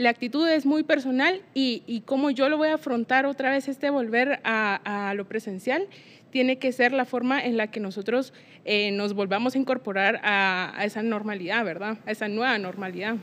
la 0.00 0.10
actitud 0.10 0.48
es 0.48 0.66
muy 0.66 0.82
personal 0.82 1.42
y, 1.54 1.82
y 1.86 2.00
cómo 2.00 2.30
yo 2.30 2.48
lo 2.48 2.56
voy 2.56 2.68
a 2.68 2.74
afrontar 2.74 3.26
otra 3.26 3.50
vez 3.50 3.68
este 3.68 3.90
volver 3.90 4.40
a, 4.44 5.12
lo 5.14 5.26
presencial, 5.26 5.86
tiene 6.30 6.58
que 6.58 6.72
ser 6.72 6.92
la 6.92 7.04
forma 7.04 7.44
en 7.44 7.56
la 7.56 7.66
que 7.66 7.80
nosotros 7.80 8.32
eh, 8.64 8.92
nos 8.92 9.14
volvamos 9.14 9.54
a 9.54 9.58
incorporar 9.58 10.20
a, 10.22 10.72
esa 10.84 11.02
normalidad, 11.02 11.64
¿verdad? 11.64 11.98
A 12.06 12.12
esa 12.12 12.28
nueva 12.28 12.56
normalidad. 12.58 13.16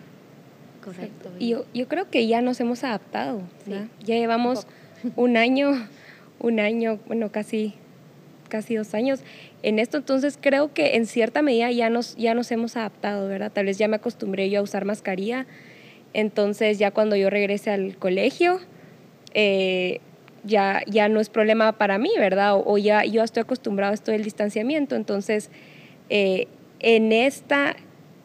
Correcto. 0.83 1.31
Y 1.39 1.49
yo, 1.49 1.65
yo 1.73 1.87
creo 1.87 2.09
que 2.09 2.27
ya 2.27 2.41
nos 2.41 2.59
hemos 2.59 2.83
adaptado, 2.83 3.41
Ya 3.65 4.15
llevamos 4.15 4.67
un, 5.15 5.35
año, 5.35 5.71
un 6.39 6.59
año, 6.59 6.99
bueno, 7.07 7.31
casi 7.31 7.73
casi 8.47 8.75
dos 8.75 8.93
años 8.93 9.19
en 9.61 9.77
esto, 9.77 9.97
entonces 9.97 10.37
creo 10.39 10.73
que 10.73 10.95
en 10.95 11.05
cierta 11.05 11.41
medida 11.41 11.69
ya 11.71 11.89
nos, 11.89 12.15
ya 12.15 12.33
nos 12.33 12.49
hemos 12.51 12.77
adaptado, 12.77 13.27
¿verdad? 13.27 13.51
Tal 13.51 13.65
vez 13.65 13.77
ya 13.77 13.87
me 13.87 13.97
acostumbré 13.97 14.49
yo 14.49 14.59
a 14.59 14.63
usar 14.63 14.85
mascarilla, 14.85 15.45
entonces 16.13 16.79
ya 16.79 16.91
cuando 16.91 17.15
yo 17.15 17.29
regrese 17.29 17.71
al 17.71 17.97
colegio, 17.97 18.59
eh, 19.33 19.99
ya, 20.43 20.81
ya 20.87 21.09
no 21.09 21.19
es 21.19 21.29
problema 21.29 21.73
para 21.73 21.97
mí, 21.97 22.11
¿verdad? 22.17 22.61
O, 22.63 22.77
ya 22.77 23.03
yo 23.05 23.23
estoy 23.23 23.41
acostumbrado 23.41 23.91
a 23.91 23.93
esto 23.93 24.11
del 24.11 24.23
distanciamiento. 24.23 24.95
Entonces, 24.95 25.49
eh, 26.09 26.47
en 26.79 27.11
esta 27.11 27.75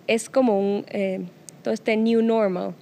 es 0.06 0.30
como 0.30 0.58
un, 0.58 0.84
eh, 0.88 1.20
todo 1.62 1.74
este 1.74 1.96
new 1.96 2.22
normal, 2.22 2.74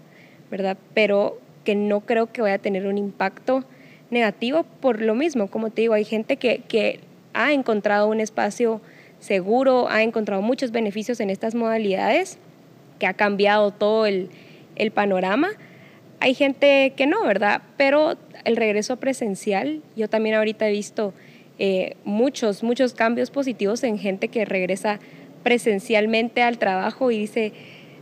¿verdad? 0.50 0.76
Pero 0.94 1.38
que 1.64 1.74
no 1.74 2.00
creo 2.00 2.32
que 2.32 2.42
vaya 2.42 2.56
a 2.56 2.58
tener 2.58 2.86
un 2.86 2.98
impacto 2.98 3.64
negativo 4.10 4.64
por 4.80 5.00
lo 5.00 5.14
mismo. 5.14 5.48
Como 5.48 5.70
te 5.70 5.82
digo, 5.82 5.94
hay 5.94 6.04
gente 6.04 6.36
que, 6.36 6.62
que 6.68 7.00
ha 7.32 7.52
encontrado 7.52 8.08
un 8.08 8.20
espacio 8.20 8.80
seguro, 9.20 9.88
ha 9.88 10.02
encontrado 10.02 10.42
muchos 10.42 10.70
beneficios 10.72 11.20
en 11.20 11.30
estas 11.30 11.54
modalidades, 11.54 12.38
que 12.98 13.06
ha 13.06 13.14
cambiado 13.14 13.70
todo 13.70 14.06
el, 14.06 14.30
el 14.80 14.90
panorama. 14.90 15.50
Hay 16.20 16.34
gente 16.34 16.92
que 16.96 17.06
no, 17.06 17.24
¿verdad? 17.24 17.62
Pero 17.76 18.16
el 18.44 18.56
regreso 18.56 18.96
presencial, 18.96 19.82
yo 19.96 20.08
también 20.08 20.34
ahorita 20.34 20.68
he 20.68 20.72
visto 20.72 21.14
eh, 21.58 21.96
muchos, 22.04 22.62
muchos 22.62 22.94
cambios 22.94 23.30
positivos 23.30 23.82
en 23.84 23.98
gente 23.98 24.28
que 24.28 24.44
regresa 24.44 24.98
presencialmente 25.42 26.42
al 26.42 26.58
trabajo 26.58 27.10
y 27.10 27.18
dice, 27.18 27.52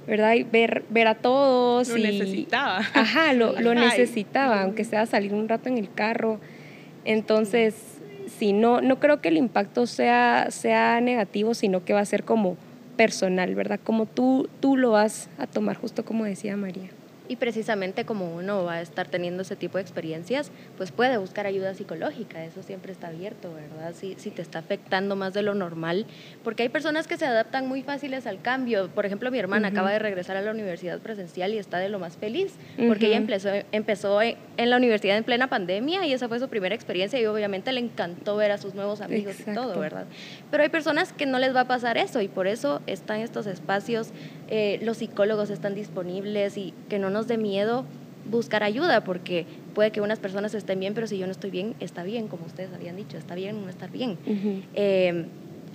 ¿verdad? 0.07 0.35
ver, 0.51 0.85
ver 0.91 1.07
a 1.09 1.15
todos. 1.17 1.89
Lo 1.89 1.99
necesitaba. 1.99 2.79
Ajá, 2.95 3.33
lo, 3.33 3.53
lo 3.61 3.75
necesitaba, 3.75 4.63
aunque 4.63 4.85
sea 4.85 5.07
salir 5.07 5.35
un 5.35 5.49
rato 5.49 5.69
en 5.69 5.79
el 5.79 5.93
carro. 5.93 6.41
Entonces, 7.05 7.75
sí, 8.39 8.53
no, 8.53 8.81
no 8.81 8.99
creo 9.01 9.21
que 9.21 9.29
el 9.29 9.37
impacto 9.37 9.87
sea, 9.87 10.49
sea 10.51 11.01
negativo, 11.01 11.55
sino 11.55 11.85
que 11.85 11.93
va 11.93 12.01
a 12.01 12.05
ser 12.05 12.25
como 12.25 12.57
personal, 12.99 13.55
¿verdad? 13.55 13.81
Como 13.83 14.05
tú, 14.05 14.51
tú 14.61 14.77
lo 14.77 14.91
vas 14.91 15.31
a 15.39 15.47
tomar, 15.47 15.77
justo 15.77 16.05
como 16.05 16.25
decía 16.25 16.57
María. 16.57 16.91
Y 17.29 17.37
precisamente 17.37 18.05
como 18.05 18.35
uno 18.35 18.65
va 18.65 18.75
a 18.75 18.81
estar 18.81 19.09
teniendo 19.09 19.43
ese 19.43 19.55
tipo 19.55 19.79
de 19.79 19.83
experiencias, 19.83 20.51
pues 20.77 20.93
puede 20.93 21.19
buscar 21.19 21.47
ayuda 21.47 21.75
psicológica, 21.75 22.45
eso 22.45 22.63
siempre 22.63 22.93
está 22.93 23.09
abierto, 23.09 23.53
¿verdad? 23.53 23.93
Si, 23.95 24.15
si 24.19 24.31
te 24.31 24.43
está 24.43 24.61
afectando 24.61 25.15
más 25.15 25.35
de 25.35 25.43
lo 25.43 25.55
normal, 25.55 26.07
porque 26.43 26.63
hay 26.63 26.69
personas 26.69 27.07
que 27.07 27.17
se 27.17 27.27
adaptan 27.27 27.67
muy 27.67 27.83
fáciles 27.83 28.27
al 28.27 28.41
cambio. 28.41 28.89
Por 28.89 29.07
ejemplo, 29.07 29.31
mi 29.31 29.39
hermana 29.39 29.69
acaba 29.69 29.91
de 29.91 29.99
regresar 29.99 30.37
a 30.37 30.43
la 30.43 30.51
universidad 30.51 30.99
presencial 31.01 31.53
y 31.53 31.59
está 31.59 31.79
de 31.79 31.89
lo 31.89 31.99
más 31.99 32.17
feliz, 32.17 32.55
porque 32.87 33.07
ella 33.07 33.17
empezó, 33.17 33.51
empezó 33.73 34.23
en, 34.23 34.37
la 34.57 34.77
universidad 34.77 35.17
en 35.17 35.25
plena 35.25 35.49
pandemia 35.49 36.07
y 36.07 36.13
esa 36.13 36.29
fue 36.29 36.39
su 36.39 36.49
primera 36.49 36.75
experiencia 36.75 37.21
y 37.21 37.27
obviamente 37.27 37.73
le 37.73 37.81
encantó 37.81 38.37
ver 38.37 38.53
a 38.53 38.59
sus 38.59 38.75
nuevos 38.75 39.01
amigos 39.01 39.37
y 39.41 39.55
todo, 39.55 39.79
¿verdad? 39.79 40.07
Pero 40.51 40.63
hay 40.63 40.69
personas 40.69 41.13
que 41.13 41.27
no 41.27 41.39
les 41.39 41.55
va 41.55 41.61
a 41.61 41.69
pasar 41.69 41.99
eso 41.99 42.21
y 42.21 42.29
por 42.29 42.47
eso 42.47 42.81
están 42.87 43.21
estos 43.21 43.47
espacios, 43.47 44.11
eh, 44.49 44.79
los 44.83 44.99
psicólogos 44.99 45.51
están 45.51 45.75
disponibles 45.75 46.57
y 46.57 46.75
que 46.89 46.99
no 46.99 47.11
nos 47.11 47.18
de 47.27 47.39
miedo 47.39 47.85
buscar 48.31 48.63
ayuda, 48.63 49.03
porque 49.03 49.47
puede 49.75 49.91
que 49.91 50.01
unas 50.01 50.19
personas 50.19 50.55
estén 50.55 50.81
bien, 50.81 50.95
pero 50.95 51.07
si 51.07 51.19
yo 51.19 51.27
no 51.27 51.33
estoy 51.33 51.51
bien, 51.51 51.75
está 51.81 52.03
bien, 52.03 52.29
como 52.29 52.47
ustedes 52.47 52.73
habían 52.75 52.97
dicho, 52.97 53.17
está 53.17 53.35
bien 53.35 53.63
no 53.63 53.69
estar 53.69 53.91
bien. 53.91 54.19
Em, 54.75 55.27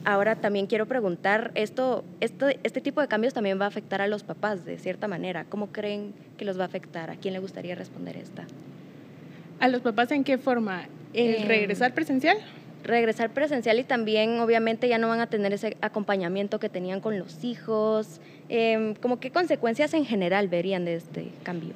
ahora 0.06 0.36
también 0.36 0.68
quiero 0.68 0.86
preguntar, 0.86 1.52
esto, 1.56 2.04
esto, 2.20 2.48
este 2.64 2.82
tipo 2.82 3.02
de 3.02 3.08
cambios 3.08 3.34
también 3.34 3.60
va 3.60 3.66
a 3.66 3.68
afectar 3.70 4.02
a 4.02 4.08
los 4.08 4.24
papás 4.24 4.66
de 4.66 4.78
cierta 4.78 5.08
manera. 5.08 5.46
¿Cómo 5.46 5.68
creen 5.68 6.14
que 6.38 6.46
los 6.46 6.58
va 6.58 6.64
a 6.64 6.68
afectar? 6.68 7.10
¿A 7.10 7.16
quién 7.16 7.34
le 7.34 7.40
gustaría 7.40 7.76
responder 7.76 8.18
esta? 8.18 8.46
¿A 9.60 9.68
los 9.68 9.82
papás 9.82 10.12
en 10.12 10.24
qué 10.24 10.38
forma? 10.38 10.88
¿El 11.14 11.36
em, 11.36 11.48
regresar 11.48 11.94
presencial? 11.94 12.38
Regresar 12.84 13.34
presencial 13.34 13.80
y 13.80 13.84
también 13.84 14.40
obviamente 14.40 14.88
ya 14.88 14.98
no 14.98 15.08
van 15.08 15.22
a 15.22 15.28
tener 15.28 15.54
ese 15.54 15.78
acompañamiento 15.82 16.60
que 16.60 16.70
tenían 16.70 17.00
con 17.00 17.18
los 17.18 17.44
hijos. 17.44 18.20
Eh, 18.50 18.94
como 19.02 19.20
qué 19.20 19.32
consecuencias 19.32 19.94
en 19.94 20.06
general 20.06 20.48
verían 20.50 20.86
de 20.86 20.96
este 20.96 21.30
cambio? 21.44 21.74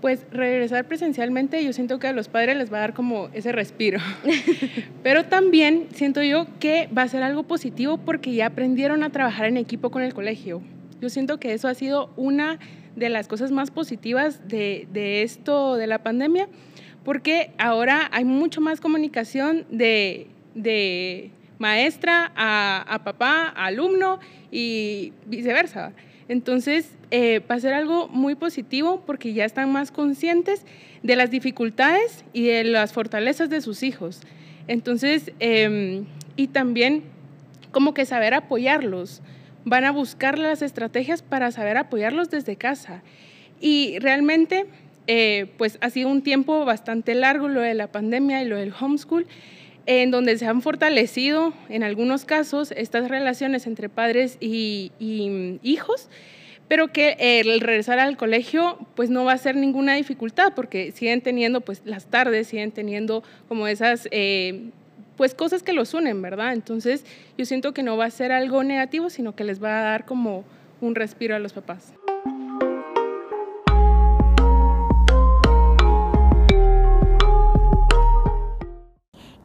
Pues 0.00 0.26
regresar 0.30 0.86
presencialmente 0.86 1.62
yo 1.64 1.72
siento 1.72 1.98
que 1.98 2.06
a 2.06 2.12
los 2.12 2.28
padres 2.28 2.56
les 2.56 2.72
va 2.72 2.78
a 2.78 2.80
dar 2.80 2.94
como 2.94 3.28
ese 3.32 3.52
respiro. 3.52 4.00
Pero 5.02 5.24
también 5.26 5.88
siento 5.92 6.22
yo 6.22 6.46
que 6.58 6.88
va 6.96 7.02
a 7.02 7.08
ser 7.08 7.22
algo 7.22 7.42
positivo 7.44 7.98
porque 7.98 8.34
ya 8.34 8.46
aprendieron 8.46 9.02
a 9.02 9.10
trabajar 9.10 9.46
en 9.46 9.56
equipo 9.56 9.90
con 9.90 10.02
el 10.02 10.14
colegio. 10.14 10.62
Yo 11.00 11.10
siento 11.10 11.38
que 11.38 11.52
eso 11.52 11.68
ha 11.68 11.74
sido 11.74 12.10
una 12.16 12.58
de 12.94 13.10
las 13.10 13.28
cosas 13.28 13.52
más 13.52 13.70
positivas 13.70 14.48
de, 14.48 14.88
de 14.92 15.22
esto 15.22 15.76
de 15.76 15.86
la 15.86 16.02
pandemia 16.02 16.48
porque 17.04 17.52
ahora 17.56 18.08
hay 18.10 18.24
mucho 18.24 18.60
más 18.60 18.80
comunicación 18.80 19.64
de 19.70 20.26
de 20.56 21.30
maestra 21.58 22.32
a, 22.34 23.00
papá, 23.04 23.52
a 23.54 23.66
alumno 23.66 24.18
y 24.50 25.12
viceversa. 25.26 25.92
Entonces, 26.28 26.96
eh, 27.12 27.40
va 27.48 27.54
a 27.54 27.60
ser 27.60 27.72
algo 27.72 28.08
muy 28.08 28.34
positivo 28.34 29.02
porque 29.06 29.32
ya 29.32 29.44
están 29.44 29.70
más 29.70 29.92
conscientes 29.92 30.64
de 31.02 31.14
las 31.14 31.30
dificultades 31.30 32.24
y 32.32 32.46
de 32.46 32.64
las 32.64 32.92
fortalezas 32.92 33.48
de 33.48 33.60
sus 33.60 33.84
hijos. 33.84 34.20
Entonces, 34.66 35.30
em, 35.38 36.06
y 36.34 36.48
también 36.48 37.04
como 37.70 37.94
que 37.94 38.06
saber 38.06 38.34
apoyarlos. 38.34 39.22
Van 39.64 39.84
a 39.84 39.92
buscar 39.92 40.38
las 40.38 40.62
estrategias 40.62 41.22
para 41.22 41.50
saber 41.50 41.76
apoyarlos 41.76 42.30
desde 42.30 42.56
casa. 42.56 43.02
Y 43.60 43.98
realmente, 43.98 44.66
eh, 45.06 45.46
pues 45.58 45.78
ha 45.80 45.90
sido 45.90 46.08
un 46.08 46.22
tiempo 46.22 46.64
bastante 46.64 47.14
largo 47.14 47.48
lo 47.48 47.60
de 47.60 47.74
la 47.74 47.88
pandemia 47.88 48.42
y 48.42 48.46
lo 48.46 48.56
del 48.56 48.72
homeschool 48.78 49.26
en 49.86 50.10
donde 50.10 50.36
se 50.36 50.46
han 50.46 50.62
fortalecido 50.62 51.54
en 51.68 51.82
algunos 51.82 52.24
casos 52.24 52.72
estas 52.76 53.08
relaciones 53.08 53.66
entre 53.66 53.88
padres 53.88 54.36
y, 54.40 54.92
hijos, 55.62 56.08
pero 56.68 56.88
que 56.88 57.16
el 57.18 57.60
regresar 57.60 58.00
al 58.00 58.16
colegio 58.16 58.78
pues 58.96 59.08
no 59.08 59.24
va 59.24 59.32
a 59.32 59.38
ser 59.38 59.54
ninguna 59.54 59.94
dificultad 59.94 60.52
porque 60.54 60.90
siguen 60.90 61.20
teniendo 61.20 61.60
pues 61.60 61.82
las 61.84 62.06
tardes, 62.06 62.48
siguen 62.48 62.72
teniendo 62.72 63.22
como 63.48 63.68
esas 63.68 64.08
eh, 64.10 64.70
pues 65.16 65.34
cosas 65.34 65.62
que 65.62 65.72
los 65.72 65.94
unen, 65.94 66.20
¿verdad? 66.20 66.52
Entonces 66.52 67.04
yo 67.38 67.44
siento 67.44 67.72
que 67.72 67.84
no 67.84 67.96
va 67.96 68.06
a 68.06 68.10
ser 68.10 68.32
algo 68.32 68.64
negativo, 68.64 69.10
sino 69.10 69.36
que 69.36 69.44
les 69.44 69.62
va 69.62 69.78
a 69.78 69.82
dar 69.82 70.04
como 70.04 70.44
un 70.80 70.96
respiro 70.96 71.36
a 71.36 71.38
los 71.38 71.52
papás. 71.52 71.92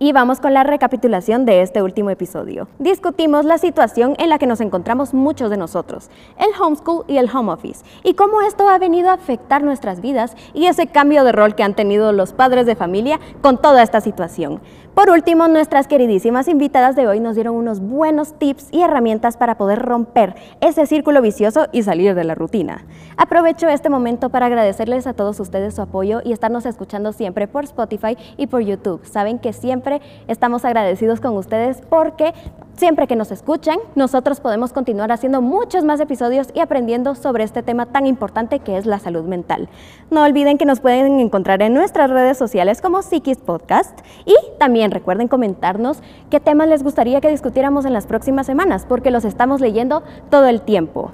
Y 0.04 0.14
vamos 0.14 0.40
con 0.40 0.56
la 0.56 0.64
recapitulación 0.64 1.46
de 1.46 1.62
este 1.62 1.84
último 1.84 2.10
episodio. 2.10 2.68
Discutimos 2.80 3.46
la 3.46 3.60
situación 3.60 4.16
en 4.18 4.30
la 4.30 4.40
que 4.40 4.48
nos 4.48 4.60
encontramos 4.60 5.14
muchos 5.14 5.52
de 5.52 5.58
nosotros, 5.58 6.10
el 6.40 6.60
homeschool 6.60 7.06
y 7.08 7.18
el 7.18 7.30
home 7.32 7.52
office, 7.52 7.86
y 8.04 8.16
cómo 8.16 8.42
esto 8.42 8.68
ha 8.68 8.80
venido 8.80 9.12
a 9.12 9.14
afectar 9.14 9.62
nuestras 9.62 10.02
vidas 10.02 10.36
y 10.56 10.66
ese 10.66 10.88
cambio 10.88 11.24
de 11.24 11.34
rol 11.34 11.54
que 11.54 11.62
han 11.62 11.76
tenido 11.76 12.14
los 12.14 12.34
padres 12.34 12.66
de 12.66 12.76
familia 12.76 13.20
con 13.44 13.62
toda 13.62 13.84
esta 13.84 14.02
situación. 14.02 14.60
Por 14.96 15.10
último, 15.10 15.48
nuestras 15.48 15.88
queridísimas 15.88 16.50
invitadas 16.50 16.98
de 16.98 17.08
hoy 17.08 17.22
nos 17.22 17.36
dieron 17.36 17.56
unos 17.56 17.80
buenos 17.80 18.38
tips 18.38 18.68
y 18.72 18.82
herramientas 18.82 19.38
para 19.38 19.58
poder 19.58 19.80
romper 19.80 20.36
ese 20.60 20.86
círculo 20.86 21.22
vicioso 21.22 21.68
y 21.72 21.84
salir 21.84 22.14
de 22.14 22.26
la 22.26 22.36
rutina. 22.36 22.84
Aprovecho 23.16 23.70
este 23.70 23.90
momento 23.90 24.30
para 24.30 24.48
agradecerles 24.48 25.08
a 25.08 25.14
todos 25.14 25.40
ustedes 25.40 25.76
su 25.76 25.82
apoyo 25.82 26.20
y 26.26 26.34
estarnos 26.34 26.66
escuchando 26.66 27.14
siempre 27.14 27.48
por 27.48 27.64
Spotify 27.64 28.18
y 28.36 28.48
por 28.48 28.62
YouTube. 28.62 29.06
Saben 29.06 29.40
que 29.40 29.54
siempre 29.54 30.02
estamos 30.28 30.66
agradecidos 30.66 31.22
con 31.22 31.38
ustedes 31.38 31.82
porque 31.90 32.34
Siempre 32.82 33.06
que 33.06 33.16
nos 33.16 33.30
escuchan, 33.30 33.78
nosotros 33.94 34.40
podemos 34.40 34.74
continuar 34.74 35.12
haciendo 35.12 35.40
muchos 35.40 35.84
más 35.84 36.00
episodios 36.00 36.48
y 36.56 36.62
aprendiendo 36.62 37.14
sobre 37.14 37.44
este 37.44 37.62
tema 37.62 37.86
tan 37.86 38.08
importante 38.08 38.58
que 38.58 38.76
es 38.76 38.88
la 38.88 38.98
salud 38.98 39.24
mental. 39.24 39.70
No 40.10 40.24
olviden 40.24 40.58
que 40.58 40.66
nos 40.66 40.80
pueden 40.80 41.20
encontrar 41.20 41.62
en 41.62 41.76
nuestras 41.76 42.10
redes 42.10 42.40
sociales 42.40 42.82
como 42.82 43.04
Psiquis 43.04 43.38
Podcast 43.38 44.00
y 44.26 44.34
también 44.58 44.90
recuerden 44.90 45.28
comentarnos 45.28 46.00
qué 46.32 46.40
temas 46.40 46.70
les 46.70 46.82
gustaría 46.82 47.22
que 47.22 47.30
discutiéramos 47.30 47.86
en 47.86 47.94
las 47.94 48.08
próximas 48.08 48.48
semanas 48.48 48.88
porque 48.90 49.12
los 49.12 49.26
estamos 49.26 49.62
leyendo 49.62 50.02
todo 50.32 50.48
el 50.48 50.64
tiempo. 50.64 51.12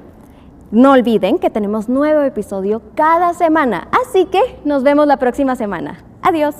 No 0.71 0.93
olviden 0.93 1.37
que 1.37 1.49
tenemos 1.49 1.89
nuevo 1.89 2.21
episodio 2.21 2.81
cada 2.95 3.33
semana, 3.33 3.89
así 3.91 4.23
que 4.23 4.39
nos 4.63 4.83
vemos 4.83 5.05
la 5.05 5.17
próxima 5.17 5.57
semana. 5.57 5.97
Adiós. 6.21 6.55